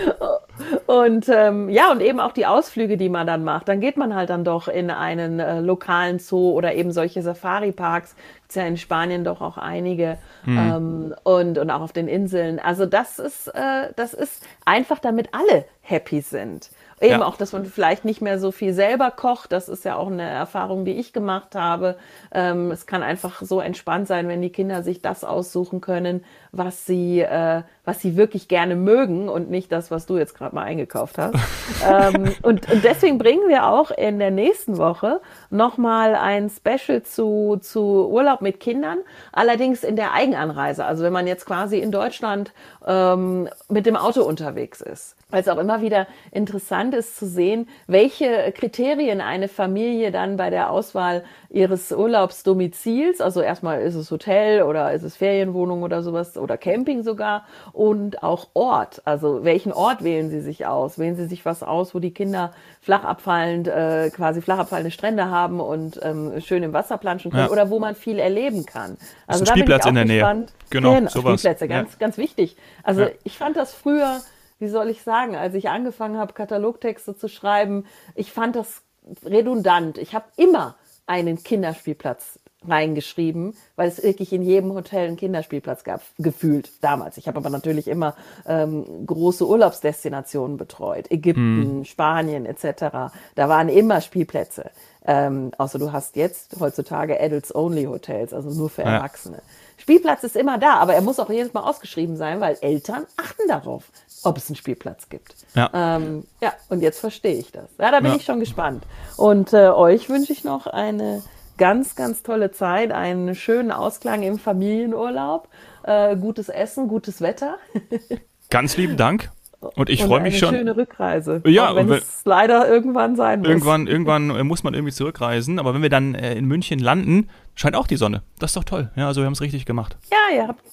Und 0.86 1.28
ähm, 1.30 1.70
ja, 1.70 1.92
und 1.92 2.02
eben 2.02 2.20
auch 2.20 2.32
die 2.32 2.46
Ausflüge, 2.46 2.96
die 2.96 3.10
man 3.10 3.28
dann 3.28 3.44
macht. 3.44 3.68
Dann 3.68 3.80
geht 3.80 3.98
man 3.98 4.16
halt 4.16 4.30
dann 4.30 4.44
doch 4.44 4.68
in 4.68 4.92
einen 4.92 5.40
äh, 5.40 5.60
lokalen 5.60 6.20
Zoo 6.20 6.52
oder 6.52 6.76
eben 6.76 6.92
solche 6.92 7.22
Safari-Parks. 7.22 8.16
Gibt's 8.42 8.56
ja 8.56 8.64
in 8.64 8.78
Spanien 8.78 9.24
doch 9.24 9.42
auch 9.42 9.58
einige. 9.58 10.18
Mhm. 10.46 10.58
Ähm, 10.58 11.16
und, 11.24 11.58
und 11.58 11.72
auch 11.72 11.82
auf 11.82 11.94
den 11.94 12.08
Inseln. 12.08 12.60
Also 12.60 12.86
das 12.86 13.20
ist, 13.20 13.48
äh, 13.48 13.92
das 13.96 14.14
ist 14.14 14.46
einfach, 14.66 15.00
damit 15.00 15.30
alle 15.34 15.66
happy 15.82 16.22
sind. 16.22 16.70
Eben 17.04 17.20
ja. 17.20 17.26
auch, 17.26 17.36
dass 17.36 17.52
man 17.52 17.66
vielleicht 17.66 18.06
nicht 18.06 18.22
mehr 18.22 18.40
so 18.40 18.52
viel 18.52 18.74
selber 18.74 19.12
kocht. 19.12 19.52
Das 19.52 19.68
ist 19.68 19.84
ja 19.84 19.98
auch 19.98 20.08
eine 20.08 20.24
Erfahrung, 20.24 20.86
die 20.86 20.94
ich 20.94 21.12
gemacht 21.12 21.54
habe. 21.54 21.98
Ähm, 22.32 22.72
es 22.72 22.86
kann 22.86 23.04
einfach 23.04 23.42
so 23.42 23.60
entspannt 23.60 24.08
sein, 24.08 24.30
wenn 24.30 24.42
die 24.42 24.52
Kinder 24.52 24.84
sich 24.84 25.02
das 25.02 25.26
aussuchen 25.26 25.82
können, 25.82 26.24
was 26.54 26.86
sie, 26.86 27.20
äh, 27.20 27.64
was 27.84 28.00
sie 28.00 28.16
wirklich 28.16 28.48
gerne 28.48 28.78
mögen 28.78 29.28
und 29.28 29.50
nicht 29.50 29.70
das, 29.74 29.92
was 29.92 30.06
du 30.06 30.18
jetzt 30.18 30.34
gerade 30.34 30.56
mal 30.56 30.64
eingekauft 30.64 31.18
hast. 31.18 31.36
ähm, 31.86 32.34
und, 32.42 32.72
und 32.72 32.84
deswegen 32.86 33.18
bringen 33.18 33.50
wir 33.50 33.68
auch 33.68 33.92
in 33.92 34.18
der 34.18 34.32
nächsten 34.32 34.78
Woche 34.78 35.20
nochmal 35.50 36.16
ein 36.16 36.50
Special 36.50 37.04
zu, 37.04 37.58
zu 37.60 38.08
Urlaub 38.10 38.40
mit 38.40 38.62
Kindern, 38.62 39.00
allerdings 39.34 39.84
in 39.84 39.98
der 39.98 40.14
Eigenanreise. 40.14 40.86
Also 40.86 41.04
wenn 41.04 41.14
man 41.14 41.28
jetzt 41.28 41.46
quasi 41.46 41.80
in 41.80 41.92
Deutschland 41.92 42.54
ähm, 42.88 43.50
mit 43.68 43.86
dem 43.86 43.98
Auto 43.98 44.24
unterwegs 44.24 44.80
ist 44.80 45.18
weil 45.34 45.42
es 45.42 45.48
auch 45.48 45.58
immer 45.58 45.82
wieder 45.82 46.06
interessant 46.32 46.94
ist 46.94 47.18
zu 47.18 47.26
sehen, 47.26 47.68
welche 47.88 48.54
Kriterien 48.56 49.20
eine 49.20 49.48
Familie 49.48 50.12
dann 50.12 50.38
bei 50.38 50.52
der 50.52 50.70
Auswahl 50.70 51.24
ihres 51.50 51.92
Urlaubsdomizils, 51.92 53.20
also 53.20 53.42
erstmal 53.42 53.82
ist 53.82 53.96
es 53.96 54.12
Hotel 54.12 54.62
oder 54.62 54.94
ist 54.94 55.02
es 55.02 55.16
Ferienwohnung 55.16 55.82
oder 55.82 56.04
sowas 56.04 56.38
oder 56.38 56.56
Camping 56.56 57.02
sogar 57.02 57.48
und 57.72 58.22
auch 58.22 58.50
Ort, 58.54 59.02
also 59.06 59.44
welchen 59.44 59.74
Ort 59.74 60.04
wählen 60.04 60.30
sie 60.30 60.40
sich 60.40 60.68
aus? 60.68 61.00
Wählen 61.00 61.16
sie 61.16 61.26
sich 61.26 61.46
was 61.46 61.64
aus, 61.64 61.96
wo 61.96 62.00
die 62.00 62.14
Kinder 62.14 62.54
flach 62.80 63.04
abfallend, 63.04 63.68
äh, 63.68 64.12
quasi 64.12 64.40
flach 64.40 64.60
abfallende 64.60 64.92
Strände 64.92 65.32
haben 65.32 65.60
und 65.60 66.00
ähm, 66.04 66.42
schön 66.42 66.62
im 66.62 66.74
Wasser 66.74 67.00
planschen 67.00 67.32
können 67.32 67.46
ja. 67.46 67.52
oder 67.52 67.72
wo 67.72 67.80
man 67.80 67.96
viel 67.96 68.20
erleben 68.20 68.68
kann. 68.68 68.98
Also 69.26 69.44
ist 69.44 69.50
ein 69.50 69.58
Spielplatz 69.58 69.88
in 69.88 69.96
der 69.96 70.06
Nähe. 70.06 70.46
Genau, 70.70 70.94
genau 70.94 71.10
sowas. 71.10 71.40
Spielplätze, 71.40 71.68
ganz, 71.68 71.94
ja. 71.94 71.98
ganz 71.98 72.18
wichtig. 72.20 72.56
Also 72.84 73.02
ja. 73.02 73.10
ich 73.24 73.36
fand 73.36 73.58
das 73.58 73.74
früher 73.74 74.22
wie 74.64 74.70
soll 74.70 74.90
ich 74.90 75.04
sagen, 75.04 75.36
als 75.36 75.54
ich 75.56 75.68
angefangen 75.68 76.18
habe, 76.18 76.32
Katalogtexte 76.32 77.18
zu 77.18 77.28
schreiben, 77.28 77.86
ich 78.16 78.32
fand 78.32 78.56
das 78.56 78.82
redundant. 79.26 79.98
Ich 79.98 80.16
habe 80.16 80.26
immer 80.38 80.76
einen 81.06 81.44
Kinderspielplatz 81.44 82.40
reingeschrieben, 82.66 83.56
weil 83.76 83.90
es 83.90 84.02
wirklich 84.02 84.32
in 84.32 84.42
jedem 84.42 84.74
Hotel 84.74 85.08
einen 85.08 85.18
Kinderspielplatz 85.18 85.84
gab, 85.84 86.02
gefühlt 86.18 86.72
damals. 86.82 87.18
Ich 87.18 87.28
habe 87.28 87.38
aber 87.38 87.50
natürlich 87.50 87.90
immer 87.90 88.16
ähm, 88.48 89.06
große 89.06 89.46
Urlaubsdestinationen 89.46 90.56
betreut, 90.56 91.12
Ägypten, 91.12 91.64
hm. 91.64 91.86
Spanien 91.86 92.46
etc. 92.46 93.12
Da 93.36 93.50
waren 93.50 93.68
immer 93.68 94.00
Spielplätze. 94.00 94.72
Ähm, 95.06 95.52
außer 95.58 95.80
du 95.80 95.92
hast 95.92 96.16
jetzt 96.16 96.56
heutzutage 96.60 97.20
Adults-Only-Hotels, 97.20 98.34
also 98.34 98.50
nur 98.50 98.70
für 98.70 98.84
Erwachsene. 98.84 99.38
Ja. 99.38 99.44
Spielplatz 99.78 100.24
ist 100.24 100.36
immer 100.36 100.58
da, 100.58 100.76
aber 100.76 100.94
er 100.94 101.02
muss 101.02 101.20
auch 101.20 101.30
jedes 101.30 101.54
Mal 101.54 101.62
ausgeschrieben 101.62 102.16
sein, 102.16 102.40
weil 102.40 102.58
Eltern 102.62 103.06
achten 103.18 103.48
darauf 103.48 103.84
ob 104.24 104.38
es 104.38 104.50
einen 104.50 104.56
Spielplatz 104.56 105.10
gibt. 105.10 105.36
Ja, 105.54 105.70
ähm, 105.74 106.24
ja 106.42 106.54
und 106.70 106.82
jetzt 106.82 107.00
verstehe 107.00 107.36
ich 107.36 107.52
das. 107.52 107.70
Ja, 107.78 107.92
da 107.92 108.00
bin 108.00 108.12
ja. 108.12 108.18
ich 108.18 108.26
schon 108.26 108.40
gespannt. 108.40 108.86
Und 109.18 109.54
äh, 109.54 109.70
euch 109.70 110.10
wünsche 110.10 110.34
ich 110.34 110.44
noch 110.44 110.68
eine 110.68 111.22
ganz, 111.58 111.96
ganz 111.96 112.24
tolle 112.24 112.52
Zeit, 112.52 112.92
einen 112.92 113.36
schönen 113.36 113.72
Ausklang 113.72 114.24
im 114.24 114.40
Familienurlaub, 114.40 115.48
äh, 115.84 116.16
gutes 116.16 116.50
Essen, 116.50 116.88
gutes 116.88 117.22
Wetter. 117.22 117.58
ganz 118.50 118.78
lieben 118.78 118.98
Dank. 118.98 119.30
Und 119.76 119.90
ich 119.90 120.04
freue 120.04 120.22
mich 120.22 120.38
schon. 120.38 120.50
Eine 120.50 120.60
schöne 120.60 120.76
Rückreise. 120.76 121.42
Ja, 121.46 121.76
wenn, 121.76 121.90
wenn 121.90 121.98
es 121.98 122.22
leider 122.26 122.68
irgendwann 122.68 123.16
sein 123.16 123.40
muss. 123.40 123.50
Irgendwann, 123.50 123.88
irgendwann 123.88 124.30
äh, 124.30 124.44
muss 124.44 124.64
man 124.64 124.74
irgendwie 124.74 124.94
zurückreisen. 124.94 125.60
Aber 125.60 125.74
wenn 125.74 125.82
wir 125.82 125.90
dann 125.90 126.16
äh, 126.16 126.36
in 126.36 126.46
München 126.46 126.80
landen, 126.80 127.30
scheint 127.56 127.76
auch 127.76 127.88
die 127.88 127.98
Sonne. 127.98 128.24
Das 128.40 128.52
ist 128.52 128.58
doch 128.58 128.64
toll. 128.64 128.92
Ja, 128.96 129.08
also 129.08 129.22
wir 129.22 129.26
haben 129.26 129.34
es 129.34 129.42
richtig 129.42 129.66
gemacht. 129.66 129.98
Ja, 130.12 130.36
ihr 130.36 130.48
habt 130.48 130.64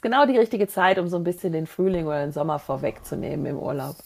ist 0.00 0.02
genau 0.02 0.24
die 0.24 0.38
richtige 0.38 0.66
Zeit, 0.66 0.98
um 0.98 1.08
so 1.08 1.16
ein 1.16 1.24
bisschen 1.24 1.52
den 1.52 1.66
Frühling 1.66 2.06
oder 2.06 2.20
den 2.20 2.32
Sommer 2.32 2.58
vorwegzunehmen 2.58 3.44
im 3.44 3.58
Urlaub. 3.58 3.96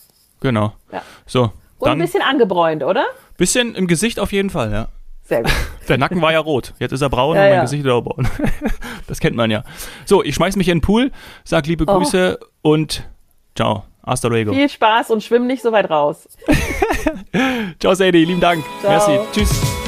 Genau. 0.40 0.72
Ja. 0.90 1.02
So. 1.24 1.52
Und 1.78 1.90
ein 1.90 1.98
bisschen 1.98 2.22
angebräunt, 2.22 2.82
oder? 2.82 3.06
Bisschen 3.36 3.74
im 3.76 3.86
Gesicht 3.86 4.18
auf 4.18 4.32
jeden 4.32 4.50
Fall, 4.50 4.72
ja. 4.72 4.88
Sehr 5.22 5.42
gut. 5.42 5.52
Der 5.88 5.98
Nacken 5.98 6.20
war 6.20 6.32
ja 6.32 6.40
rot. 6.40 6.74
Jetzt 6.80 6.92
ist 6.92 7.00
er 7.00 7.10
braun 7.10 7.36
ja, 7.36 7.42
und 7.42 7.48
mein 7.48 7.56
ja. 7.56 7.62
Gesicht 7.62 7.84
ist 7.84 7.90
auch 7.90 8.02
braun. 8.02 8.28
Das 9.06 9.20
kennt 9.20 9.36
man 9.36 9.50
ja. 9.50 9.64
So, 10.06 10.24
ich 10.24 10.34
schmeiß 10.34 10.56
mich 10.56 10.68
in 10.68 10.78
den 10.78 10.82
Pool, 10.82 11.12
sag 11.44 11.66
liebe 11.66 11.84
oh. 11.86 11.98
Grüße 11.98 12.38
und 12.62 13.08
ciao. 13.54 13.84
Hasta 14.06 14.28
luego. 14.28 14.52
Viel 14.52 14.68
Spaß 14.68 15.10
und 15.10 15.22
schwimm 15.22 15.46
nicht 15.46 15.62
so 15.62 15.72
weit 15.72 15.88
raus. 15.90 16.28
ciao, 17.80 17.94
Sadie. 17.94 18.24
Lieben 18.24 18.40
Dank. 18.40 18.64
Ciao. 18.80 18.90
Merci. 18.90 19.18
Tschüss. 19.32 19.83